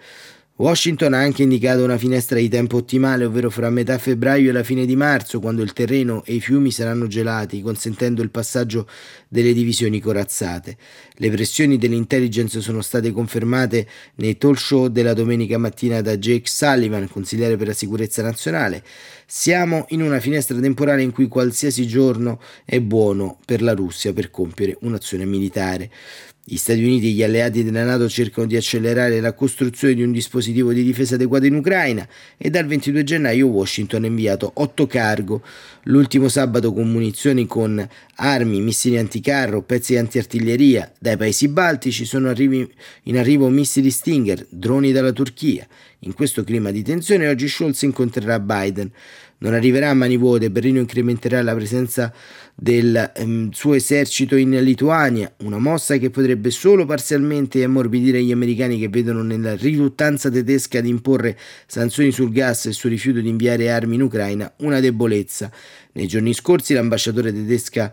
Washington 0.58 1.12
ha 1.12 1.18
anche 1.18 1.42
indicato 1.42 1.84
una 1.84 1.98
finestra 1.98 2.38
di 2.38 2.48
tempo 2.48 2.78
ottimale, 2.78 3.26
ovvero 3.26 3.50
fra 3.50 3.68
metà 3.68 3.98
febbraio 3.98 4.48
e 4.48 4.52
la 4.52 4.62
fine 4.62 4.86
di 4.86 4.96
marzo, 4.96 5.38
quando 5.38 5.62
il 5.62 5.74
terreno 5.74 6.24
e 6.24 6.32
i 6.32 6.40
fiumi 6.40 6.70
saranno 6.70 7.06
gelati, 7.08 7.60
consentendo 7.60 8.22
il 8.22 8.30
passaggio 8.30 8.88
delle 9.28 9.52
divisioni 9.52 10.00
corazzate. 10.00 10.78
Le 11.16 11.30
pressioni 11.30 11.76
dell'intelligence 11.76 12.62
sono 12.62 12.80
state 12.80 13.12
confermate 13.12 13.86
nei 14.14 14.38
talk 14.38 14.58
show 14.58 14.88
della 14.88 15.12
domenica 15.12 15.58
mattina 15.58 16.00
da 16.00 16.16
Jake 16.16 16.48
Sullivan, 16.48 17.06
consigliere 17.06 17.58
per 17.58 17.66
la 17.66 17.74
sicurezza 17.74 18.22
nazionale. 18.22 18.82
Siamo 19.26 19.84
in 19.90 20.00
una 20.00 20.20
finestra 20.20 20.58
temporale 20.58 21.02
in 21.02 21.12
cui 21.12 21.28
qualsiasi 21.28 21.86
giorno 21.86 22.40
è 22.64 22.80
buono 22.80 23.40
per 23.44 23.60
la 23.60 23.74
Russia 23.74 24.14
per 24.14 24.30
compiere 24.30 24.78
un'azione 24.80 25.26
militare. 25.26 25.90
Gli 26.48 26.58
Stati 26.58 26.80
Uniti 26.80 27.08
e 27.08 27.10
gli 27.10 27.24
alleati 27.24 27.64
della 27.64 27.82
Nato 27.82 28.08
cercano 28.08 28.46
di 28.46 28.54
accelerare 28.54 29.18
la 29.18 29.32
costruzione 29.32 29.94
di 29.94 30.04
un 30.04 30.12
dispositivo 30.12 30.72
di 30.72 30.84
difesa 30.84 31.16
adeguato 31.16 31.46
in 31.46 31.56
Ucraina 31.56 32.06
e 32.36 32.50
dal 32.50 32.66
22 32.66 33.02
gennaio 33.02 33.48
Washington 33.48 34.04
ha 34.04 34.06
inviato 34.06 34.52
otto 34.54 34.86
cargo, 34.86 35.42
l'ultimo 35.86 36.28
sabato 36.28 36.72
con 36.72 36.88
munizioni 36.88 37.46
con 37.46 37.84
armi, 38.14 38.60
missili 38.60 38.96
anticarro, 38.96 39.62
pezzi 39.62 39.96
antiartiglieria. 39.96 40.92
Dai 41.00 41.16
paesi 41.16 41.48
baltici 41.48 42.04
sono 42.04 42.28
arrivi, 42.28 42.64
in 43.04 43.18
arrivo 43.18 43.48
missili 43.48 43.90
Stinger, 43.90 44.46
droni 44.48 44.92
dalla 44.92 45.10
Turchia. 45.10 45.66
In 46.00 46.14
questo 46.14 46.44
clima 46.44 46.70
di 46.70 46.84
tensione 46.84 47.26
oggi 47.26 47.48
Scholz 47.48 47.82
incontrerà 47.82 48.38
Biden. 48.38 48.92
Non 49.38 49.52
arriverà 49.52 49.90
a 49.90 49.94
mani 49.94 50.16
vuote, 50.16 50.50
Berlino 50.50 50.80
incrementerà 50.80 51.42
la 51.42 51.54
presenza 51.54 52.12
del 52.54 53.12
um, 53.18 53.50
suo 53.50 53.74
esercito 53.74 54.34
in 54.36 54.50
Lituania, 54.62 55.30
una 55.38 55.58
mossa 55.58 55.98
che 55.98 56.08
potrebbe 56.08 56.50
solo 56.50 56.86
parzialmente 56.86 57.62
ammorbidire 57.62 58.22
gli 58.22 58.32
americani 58.32 58.78
che 58.78 58.88
vedono 58.88 59.22
nella 59.22 59.54
riluttanza 59.54 60.30
tedesca 60.30 60.80
di 60.80 60.88
imporre 60.88 61.36
sanzioni 61.66 62.12
sul 62.12 62.32
gas 62.32 62.66
e 62.66 62.72
sul 62.72 62.90
rifiuto 62.90 63.20
di 63.20 63.28
inviare 63.28 63.70
armi 63.70 63.96
in 63.96 64.02
Ucraina 64.02 64.50
una 64.58 64.80
debolezza. 64.80 65.50
Nei 65.92 66.06
giorni 66.06 66.32
scorsi 66.32 66.72
l'ambasciatore 66.72 67.32
tedesca 67.32 67.92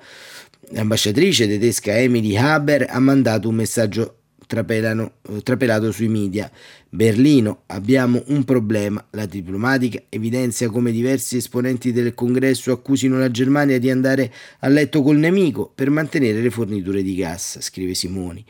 L'ambasciatrice 0.70 1.46
tedesca 1.46 1.98
Emily 1.98 2.38
Haber 2.38 2.88
ha 2.90 3.00
mandato 3.00 3.50
un 3.50 3.56
messaggio 3.56 4.23
trapelato 4.54 5.92
sui 5.92 6.08
media. 6.08 6.52
Berlino, 6.90 7.64
abbiamo 7.68 8.22
un 8.28 8.44
problema. 8.44 9.04
La 9.12 9.26
diplomatica 9.26 10.02
evidenzia 10.10 10.70
come 10.70 10.92
diversi 10.92 11.38
esponenti 11.38 11.92
del 11.92 12.14
congresso 12.14 12.72
accusino 12.72 13.18
la 13.18 13.32
Germania 13.32 13.80
di 13.80 13.90
andare 13.90 14.32
a 14.60 14.68
letto 14.68 15.02
col 15.02 15.18
nemico 15.18 15.72
per 15.74 15.90
mantenere 15.90 16.40
le 16.40 16.52
forniture 16.52 17.02
di 17.02 17.16
gas, 17.16 17.58
scrive 17.62 17.96
Simoni. 17.96 18.46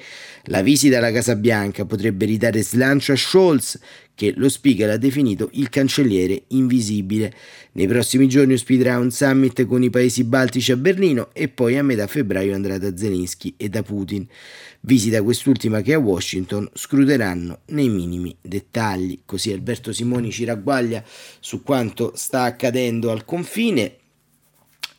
La 0.48 0.62
visita 0.62 0.98
alla 0.98 1.12
Casa 1.12 1.36
Bianca 1.36 1.86
potrebbe 1.86 2.26
ridare 2.26 2.62
slancio 2.62 3.13
a 3.13 3.16
Scholz, 3.16 3.80
che 4.15 4.34
lo 4.36 4.49
speaker 4.49 4.89
ha 4.91 4.97
definito 4.97 5.49
il 5.54 5.69
cancelliere 5.69 6.43
invisibile. 6.49 7.34
Nei 7.73 7.88
prossimi 7.88 8.28
giorni 8.28 8.54
ospiterà 8.54 8.97
un 8.97 9.12
summit 9.12 9.65
con 9.65 9.84
i 9.84 9.89
paesi 9.89 10.23
baltici 10.23 10.71
a 10.71 10.78
Berlino 10.78 11.30
e 11.34 11.47
poi 11.47 11.78
a 11.78 11.84
metà 11.84 12.06
febbraio 12.08 12.54
andrà 12.54 12.78
da 12.78 12.95
Zelensky 12.95 13.56
e 13.58 13.69
da 13.69 13.82
Putin. 13.82 14.28
Visita 14.82 15.23
quest'ultima 15.23 15.82
che 15.82 15.93
a 15.93 15.99
Washington 15.99 16.69
scruteranno 16.73 17.62
nei 17.67 17.89
minimi 17.89 18.36
dettagli. 18.41 19.21
Così 19.26 19.52
Alberto 19.52 19.91
Simoni 19.91 20.32
ci 20.32 20.43
ragguaglia 20.43 21.04
su 21.39 21.63
quanto 21.63 22.12
sta 22.15 22.43
accadendo 22.43 23.10
al 23.10 23.26
confine. 23.26 23.97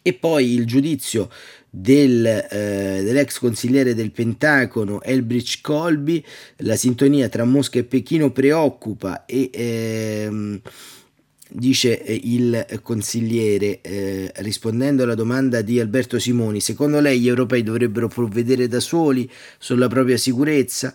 E 0.02 0.12
poi 0.12 0.52
il 0.52 0.66
giudizio 0.66 1.30
del, 1.76 2.24
eh, 2.24 3.00
dell'ex 3.02 3.40
consigliere 3.40 3.96
del 3.96 4.12
Pentagono 4.12 5.02
Elbridge 5.02 5.58
Colby, 5.60 6.24
la 6.58 6.76
sintonia 6.76 7.28
tra 7.28 7.44
Mosca 7.44 7.80
e 7.80 7.84
Pechino 7.84 8.30
preoccupa 8.30 9.24
e 9.24 9.50
ehm, 9.52 10.60
dice 11.50 12.00
eh, 12.00 12.20
il 12.22 12.64
consigliere 12.80 13.80
eh, 13.80 14.30
rispondendo 14.36 15.02
alla 15.02 15.16
domanda 15.16 15.62
di 15.62 15.80
Alberto 15.80 16.20
Simoni, 16.20 16.60
secondo 16.60 17.00
lei 17.00 17.18
gli 17.18 17.26
europei 17.26 17.64
dovrebbero 17.64 18.06
provvedere 18.06 18.68
da 18.68 18.78
soli 18.78 19.28
sulla 19.58 19.88
propria 19.88 20.16
sicurezza? 20.16 20.94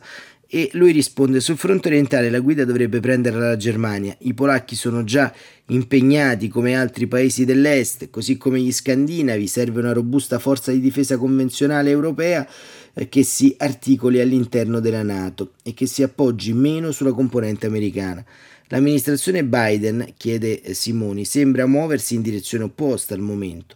E 0.51 0.71
lui 0.73 0.91
risponde: 0.91 1.41
sul 1.41 1.57
fronte 1.57 1.89
orientale 1.89 2.31
la 2.31 2.39
guida 2.39 2.65
dovrebbe 2.65 2.99
prenderla 2.99 3.49
la 3.49 3.55
Germania. 3.55 4.15
I 4.21 4.33
polacchi 4.33 4.75
sono 4.75 5.03
già 5.03 5.31
impegnati 5.67 6.47
come 6.47 6.75
altri 6.75 7.05
paesi 7.05 7.45
dell'est, 7.45 8.09
così 8.09 8.35
come 8.35 8.59
gli 8.59 8.71
scandinavi. 8.71 9.45
Serve 9.45 9.79
una 9.79 9.93
robusta 9.93 10.39
forza 10.39 10.71
di 10.71 10.79
difesa 10.79 11.17
convenzionale 11.17 11.91
europea 11.91 12.47
eh, 12.95 13.07
che 13.09 13.21
si 13.21 13.53
articoli 13.59 14.19
all'interno 14.19 14.79
della 14.79 15.03
Nato 15.03 15.51
e 15.61 15.75
che 15.75 15.85
si 15.85 16.01
appoggi 16.01 16.51
meno 16.53 16.91
sulla 16.91 17.13
componente 17.13 17.67
americana. 17.67 18.25
L'amministrazione 18.69 19.43
Biden, 19.43 20.13
chiede 20.17 20.73
Simoni, 20.73 21.25
sembra 21.25 21.67
muoversi 21.67 22.15
in 22.15 22.23
direzione 22.23 22.63
opposta 22.63 23.13
al 23.13 23.19
momento. 23.19 23.75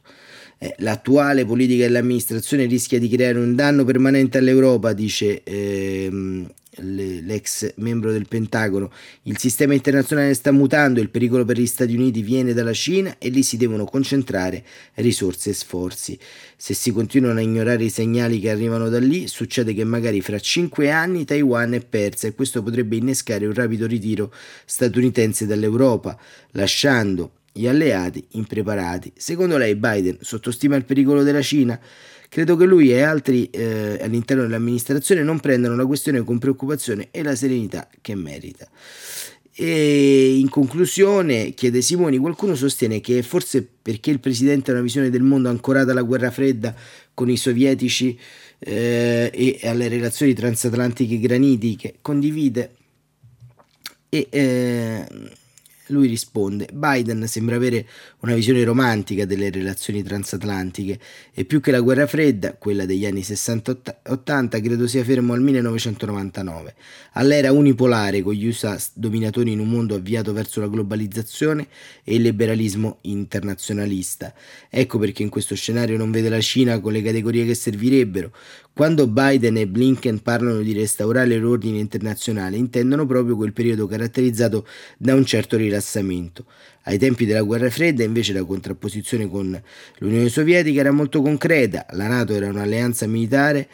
Eh, 0.58 0.74
l'attuale 0.80 1.46
politica 1.46 1.84
dell'amministrazione 1.84 2.66
rischia 2.66 2.98
di 2.98 3.10
creare 3.10 3.38
un 3.38 3.54
danno 3.54 3.84
permanente 3.86 4.40
all'Europa, 4.40 4.94
dice 4.94 5.44
ehm, 5.44 6.48
l'ex 6.78 7.74
membro 7.78 8.12
del 8.12 8.28
Pentagono. 8.28 8.92
Il 9.24 9.38
sistema 9.38 9.74
internazionale 9.74 10.34
sta 10.34 10.52
mutando, 10.52 11.00
il 11.00 11.10
pericolo 11.10 11.46
per 11.46 11.60
gli 11.60 11.66
Stati 11.66 11.96
Uniti 11.96 12.22
viene 12.22 12.54
dalla 12.54 12.74
Cina 12.74 13.18
e 13.18 13.30
lì 13.30 13.44
si 13.44 13.58
devono 13.58 13.86
concentrare 13.86 14.64
risorse 14.96 15.52
e 15.52 15.54
sforzi. 15.54 16.18
Se 16.56 16.74
si 16.74 16.92
continuano 16.92 17.40
a 17.40 17.44
ignorare 17.44 17.84
i 17.84 17.90
segnali 17.90 18.40
che 18.40 18.50
arrivano 18.50 18.90
da 18.90 19.00
lì, 19.00 19.28
succede 19.28 19.74
che 19.74 19.84
magari 19.84 20.22
fra 20.22 20.40
cinque 20.40 20.90
anni 20.92 21.26
Taiwan 21.26 21.74
è 21.74 21.84
persa 21.84 22.28
e 22.28 22.34
questo 22.34 22.64
potrebbe 22.64 22.96
innescare 22.96 23.46
un 23.46 23.54
rapido 23.54 23.86
ritiro 23.86 24.34
statunitense 24.66 25.46
dall'Europa, 25.46 26.18
lasciando 26.52 27.34
gli 27.52 27.68
alleati 27.68 28.26
impreparati. 28.32 29.14
Secondo 29.16 29.58
lei 29.58 29.76
Biden 29.76 30.18
sottostima 30.22 30.76
il 30.76 30.86
pericolo 30.86 31.22
della 31.22 31.42
Cina? 31.42 31.80
Credo 32.34 32.56
che 32.56 32.66
lui 32.66 32.92
e 32.92 33.04
altri 33.04 33.48
eh, 33.52 34.00
all'interno 34.02 34.42
dell'amministrazione 34.42 35.22
non 35.22 35.40
prendano 35.40 35.76
la 35.76 35.86
questione 35.86 36.24
con 36.24 36.40
preoccupazione 36.40 37.10
e 37.12 37.22
la 37.22 37.36
serenità 37.36 37.88
che 38.02 38.16
merita. 38.16 38.68
E 39.54 40.40
in 40.40 40.50
conclusione, 40.50 41.54
chiede 41.54 41.84
Simoni, 41.84 42.18
qualcuno 42.18 42.56
sostiene 42.56 43.02
che 43.02 43.22
forse 43.22 43.64
perché 43.80 44.10
il 44.10 44.20
presidente 44.20 44.72
ha 44.72 44.74
una 44.74 44.82
visione 44.82 45.12
del 45.12 45.22
mondo 45.22 45.48
ancorata 45.48 45.92
alla 45.92 46.02
guerra 46.02 46.32
fredda 46.32 46.74
con 47.14 47.30
i 47.30 47.38
sovietici 47.38 48.20
eh, 48.58 49.30
e 49.32 49.68
alle 49.68 49.88
relazioni 49.88 50.34
transatlantiche 50.34 51.20
granitiche, 51.20 51.98
condivide 52.02 52.72
e 54.10 54.28
eh, 54.32 55.06
lui 55.88 56.08
risponde: 56.08 56.68
Biden 56.72 57.28
sembra 57.28 57.56
avere 57.56 57.86
una 58.20 58.36
visione 58.36 58.64
romantica 58.64 59.26
delle 59.26 59.50
relazioni 59.50 60.02
transatlantiche 60.04 61.00
e 61.34 61.46
più 61.46 61.60
che 61.60 61.72
la 61.72 61.82
guerra 61.82 62.08
fredda, 62.08 62.54
quella 62.54 62.86
degli 62.86 63.06
anni 63.06 63.22
60-80, 63.22 64.62
credo 64.62 64.88
sia 64.88 65.04
fermo 65.04 65.34
al 65.34 65.42
1999, 65.42 66.76
all'era 67.14 67.52
unipolare 67.52 68.22
con 68.22 68.34
gli 68.34 68.48
USA 68.48 68.80
dominatori 68.94 69.52
in 69.52 69.60
un 69.60 69.70
mondo 69.70 69.96
avviato 69.96 70.32
verso 70.34 70.60
la 70.60 70.68
globalizzazione 70.68 71.68
e 72.04 72.16
il 72.16 72.22
liberalismo 72.22 73.00
internazionalista. 73.02 74.34
Ecco 74.70 74.98
perché 75.00 75.24
in 75.24 75.30
questo 75.30 75.56
scenario 75.56 75.98
non 75.98 76.12
vede 76.12 76.30
la 76.30 76.42
Cina 76.42 76.80
con 76.80 76.94
le 76.94 77.02
categorie 77.02 77.46
che 77.46 77.56
servirebbero, 77.56 78.32
quando 78.74 79.08
Biden 79.08 79.58
e 79.58 79.68
Blinken 79.68 80.22
parlano 80.22 80.62
di 80.62 80.74
restaurare 80.74 81.38
l'ordine 81.38 81.78
internazionale, 81.78 82.58
intendono 82.58 83.06
proprio 83.06 83.36
quel 83.36 83.54
periodo 83.54 83.86
caratterizzato 83.86 84.66
da 84.98 85.14
un 85.14 85.26
certo 85.26 85.58
rilassamento. 85.58 86.46
Ai 86.86 86.98
tempi 86.98 87.26
della 87.26 87.44
guerra 87.44 87.70
fredda 87.70 88.04
invece 88.04 88.34
la 88.34 88.44
contrapposizione 88.44 89.30
con 89.30 89.62
l'Unione 90.00 90.28
Sovietica 90.28 90.80
era 90.80 90.92
molto 90.92 91.22
concreta, 91.22 91.86
la 91.92 92.08
Nato 92.08 92.34
era 92.34 92.48
un'alleanza 92.48 93.06
militare 93.08 93.70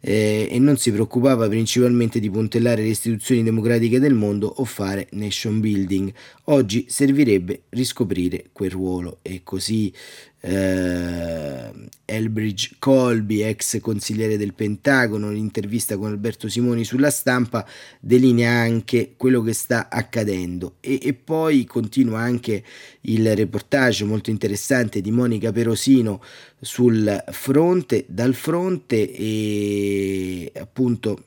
eh, 0.00 0.48
e 0.50 0.58
non 0.58 0.76
si 0.76 0.90
preoccupava 0.90 1.46
principalmente 1.48 2.20
di 2.20 2.30
puntellare 2.30 2.82
le 2.82 2.88
istituzioni 2.88 3.42
democratiche 3.42 4.00
del 4.00 4.14
mondo 4.14 4.46
o 4.46 4.64
fare 4.64 5.08
nation 5.12 5.60
building. 5.60 6.12
Oggi 6.44 6.86
servirebbe 6.88 7.62
riscoprire 7.70 8.46
quel 8.52 8.70
ruolo 8.70 9.18
e 9.22 9.42
così 9.44 9.92
eh, 10.40 11.70
Elbridge 12.04 12.76
Colby, 12.78 13.42
ex 13.42 13.80
consigliere 13.80 14.36
del 14.36 14.54
Pentagono, 14.54 15.30
l'intervista 15.30 15.96
con 15.96 16.08
Alberto 16.08 16.48
Simoni 16.48 16.84
sulla 16.84 17.10
stampa, 17.10 17.66
delinea 18.00 18.50
anche 18.50 19.14
quello 19.16 19.42
che 19.42 19.52
sta 19.52 19.88
accadendo. 19.88 20.76
E, 20.80 20.98
e 21.02 21.14
poi 21.14 21.64
continua 21.64 22.20
anche 22.20 22.64
il 23.02 23.36
reportage 23.36 24.04
molto 24.04 24.30
interessante 24.30 25.00
di 25.00 25.10
Monica 25.10 25.52
Perosino 25.52 26.22
sul 26.60 27.24
fronte, 27.30 28.04
dal 28.08 28.34
fronte 28.34 29.12
e 29.12 30.52
appunto 30.56 31.24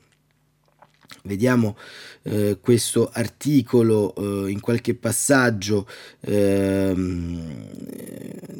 vediamo 1.24 1.76
eh, 2.24 2.58
questo 2.60 3.10
articolo 3.12 4.14
eh, 4.14 4.50
in 4.50 4.60
qualche 4.60 4.94
passaggio 4.94 5.86
ehm, 6.20 7.68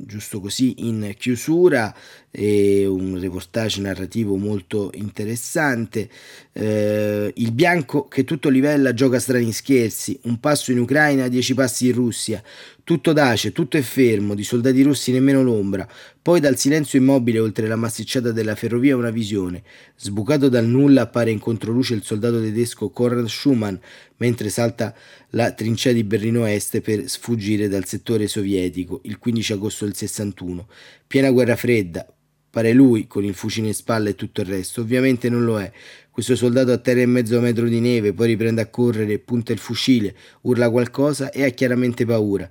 giusto 0.06 0.40
così 0.40 0.86
in 0.86 1.14
chiusura 1.18 1.94
e 2.36 2.84
un 2.84 3.16
reportage 3.20 3.80
narrativo 3.80 4.34
molto 4.36 4.90
interessante 4.94 6.08
eh, 6.52 7.32
il 7.32 7.52
bianco 7.52 8.08
che 8.08 8.24
tutto 8.24 8.48
livella 8.48 8.92
gioca 8.92 9.20
strani 9.20 9.52
scherzi 9.52 10.18
un 10.22 10.40
passo 10.40 10.72
in 10.72 10.80
Ucraina 10.80 11.28
dieci 11.28 11.54
passi 11.54 11.86
in 11.86 11.94
Russia 11.94 12.42
tutto 12.84 13.14
tace, 13.14 13.52
tutto 13.52 13.78
è 13.78 13.80
fermo, 13.80 14.34
di 14.34 14.44
soldati 14.44 14.82
russi 14.82 15.10
nemmeno 15.10 15.42
l'ombra. 15.42 15.88
Poi 16.20 16.38
dal 16.38 16.58
silenzio 16.58 16.98
immobile 16.98 17.38
oltre 17.38 17.66
la 17.66 17.76
massicciata 17.76 18.30
della 18.30 18.54
ferrovia 18.54 18.94
una 18.94 19.08
visione. 19.08 19.62
Sbucato 19.96 20.50
dal 20.50 20.66
nulla 20.66 21.00
appare 21.00 21.30
in 21.30 21.38
controluce 21.38 21.94
il 21.94 22.02
soldato 22.02 22.42
tedesco 22.42 22.90
Konrad 22.90 23.26
Schumann 23.26 23.76
mentre 24.18 24.50
salta 24.50 24.94
la 25.30 25.52
trincea 25.52 25.94
di 25.94 26.04
Berlino 26.04 26.44
Est 26.44 26.80
per 26.80 27.08
sfuggire 27.08 27.68
dal 27.68 27.86
settore 27.86 28.28
sovietico 28.28 29.00
il 29.04 29.16
15 29.16 29.54
agosto 29.54 29.86
del 29.86 29.96
61. 29.96 30.68
Piena 31.06 31.30
guerra 31.30 31.56
fredda. 31.56 32.06
Pare 32.54 32.72
lui, 32.72 33.08
con 33.08 33.24
il 33.24 33.34
fucile 33.34 33.66
in 33.66 33.74
spalla 33.74 34.10
e 34.10 34.14
tutto 34.14 34.40
il 34.40 34.46
resto. 34.46 34.80
Ovviamente 34.80 35.28
non 35.28 35.44
lo 35.44 35.58
è. 35.58 35.72
Questo 36.08 36.36
soldato 36.36 36.70
atterra 36.70 37.00
in 37.00 37.10
mezzo 37.10 37.36
a 37.36 37.40
metro 37.40 37.66
di 37.66 37.80
neve, 37.80 38.12
poi 38.12 38.28
riprende 38.28 38.60
a 38.60 38.68
correre, 38.68 39.18
punta 39.18 39.50
il 39.50 39.58
fucile, 39.58 40.14
urla 40.42 40.70
qualcosa 40.70 41.32
e 41.32 41.42
ha 41.42 41.48
chiaramente 41.48 42.04
paura. 42.04 42.48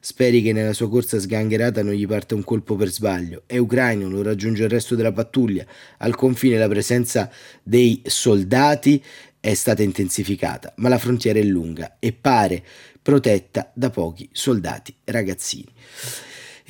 Speri 0.00 0.40
che 0.40 0.54
nella 0.54 0.72
sua 0.72 0.88
corsa 0.88 1.20
sgangherata 1.20 1.82
non 1.82 1.92
gli 1.92 2.06
parte 2.06 2.32
un 2.32 2.42
colpo 2.44 2.76
per 2.76 2.90
sbaglio. 2.90 3.42
È 3.44 3.58
ucraino, 3.58 4.08
lo 4.08 4.22
raggiunge 4.22 4.62
il 4.62 4.70
resto 4.70 4.94
della 4.94 5.12
pattuglia. 5.12 5.66
Al 5.98 6.16
confine 6.16 6.56
la 6.56 6.68
presenza 6.68 7.30
dei 7.62 8.00
soldati 8.06 9.04
è 9.38 9.52
stata 9.52 9.82
intensificata, 9.82 10.72
ma 10.76 10.88
la 10.88 10.96
frontiera 10.96 11.38
è 11.38 11.42
lunga 11.42 11.96
e 11.98 12.14
pare 12.14 12.64
protetta 13.02 13.70
da 13.74 13.90
pochi 13.90 14.26
soldati 14.32 14.94
ragazzini. 15.04 15.68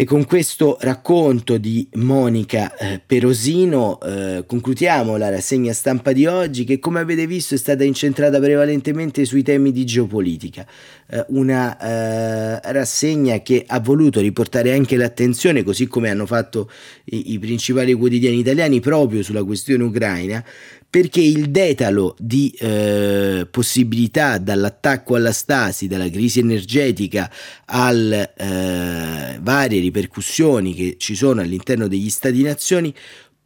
E 0.03 0.05
con 0.05 0.25
questo 0.25 0.79
racconto 0.81 1.59
di 1.59 1.87
Monica 1.93 2.77
eh, 2.77 3.01
Perosino 3.07 4.01
eh, 4.01 4.43
concludiamo 4.45 5.17
la 5.17 5.31
rassegna 5.31 5.73
stampa 5.73 6.11
di 6.11 6.27
oggi 6.27 6.65
che 6.65 6.81
come 6.81 6.99
avete 6.99 7.25
visto 7.25 7.55
è 7.55 7.57
stata 7.57 7.85
incentrata 7.85 8.41
prevalentemente 8.41 9.25
sui 9.25 9.45
temi 9.45 9.71
di 9.71 9.87
geopolitica. 9.87 10.67
Eh, 11.09 11.25
una 11.29 11.79
eh, 11.79 12.73
rassegna 12.73 13.43
che 13.43 13.63
ha 13.65 13.79
voluto 13.79 14.19
riportare 14.19 14.73
anche 14.75 14.97
l'attenzione, 14.97 15.63
così 15.63 15.87
come 15.87 16.11
hanno 16.11 16.27
fatto 16.27 16.69
i, 17.05 17.35
i 17.35 17.39
principali 17.39 17.95
quotidiani 17.95 18.41
italiani, 18.41 18.81
proprio 18.81 19.23
sulla 19.23 19.45
questione 19.45 19.85
ucraina, 19.85 20.45
perché 20.93 21.23
il 21.23 21.51
detalo 21.51 22.15
di 22.19 22.55
eh, 22.59 23.49
possibilità 23.51 24.37
dall'attacco 24.37 25.15
alla 25.15 25.33
stasi, 25.33 25.87
dalla 25.87 26.11
crisi 26.11 26.41
energetica 26.41 27.33
alle 27.65 28.35
eh, 28.37 29.39
varie 29.41 29.81
ripercussioni 29.81 30.75
che 30.75 30.97
ci 30.99 31.15
sono 31.15 31.41
all'interno 31.41 31.89
degli 31.89 32.11
stati-nazioni 32.11 32.95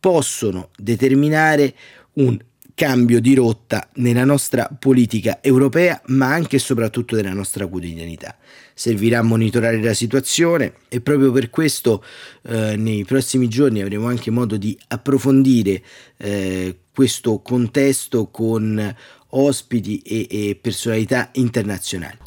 possono 0.00 0.70
determinare 0.76 1.72
un 2.14 2.36
cambio 2.76 3.22
di 3.22 3.34
rotta 3.34 3.88
nella 3.94 4.26
nostra 4.26 4.68
politica 4.78 5.38
europea, 5.40 5.98
ma 6.08 6.26
anche 6.26 6.56
e 6.56 6.58
soprattutto 6.58 7.16
nella 7.16 7.32
nostra 7.32 7.66
quotidianità. 7.66 8.36
Servirà 8.74 9.20
a 9.20 9.22
monitorare 9.22 9.80
la 9.80 9.94
situazione 9.94 10.74
e 10.88 11.00
proprio 11.00 11.32
per 11.32 11.48
questo 11.48 12.04
eh, 12.42 12.76
nei 12.76 13.06
prossimi 13.06 13.48
giorni 13.48 13.80
avremo 13.80 14.08
anche 14.08 14.30
modo 14.30 14.58
di 14.58 14.78
approfondire 14.88 15.82
eh, 16.18 16.76
questo 16.92 17.38
contesto 17.38 18.26
con 18.26 18.94
ospiti 19.30 20.02
e, 20.02 20.26
e 20.30 20.58
personalità 20.60 21.30
internazionali. 21.32 22.18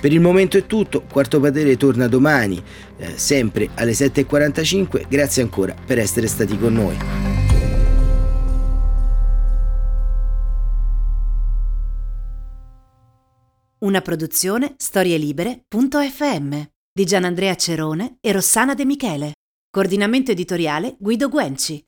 Per 0.00 0.12
il 0.12 0.20
momento 0.20 0.56
è 0.56 0.64
tutto, 0.64 1.02
Quarto 1.10 1.40
Patere 1.40 1.76
torna 1.76 2.06
domani, 2.06 2.62
eh, 2.98 3.16
sempre 3.16 3.70
alle 3.74 3.92
7.45, 3.92 5.06
grazie 5.08 5.42
ancora 5.42 5.74
per 5.86 5.98
essere 5.98 6.26
stati 6.26 6.58
con 6.58 6.74
noi. 6.74 6.96
Una 13.80 14.00
produzione 14.00 14.74
storielibere.fm 14.76 16.60
di 16.92 17.04
Gianandrea 17.04 17.54
Cerone 17.54 18.18
e 18.20 18.32
Rossana 18.32 18.74
De 18.74 18.84
Michele. 18.84 19.32
Coordinamento 19.70 20.32
editoriale 20.32 20.96
Guido 20.98 21.28
Guenci. 21.28 21.87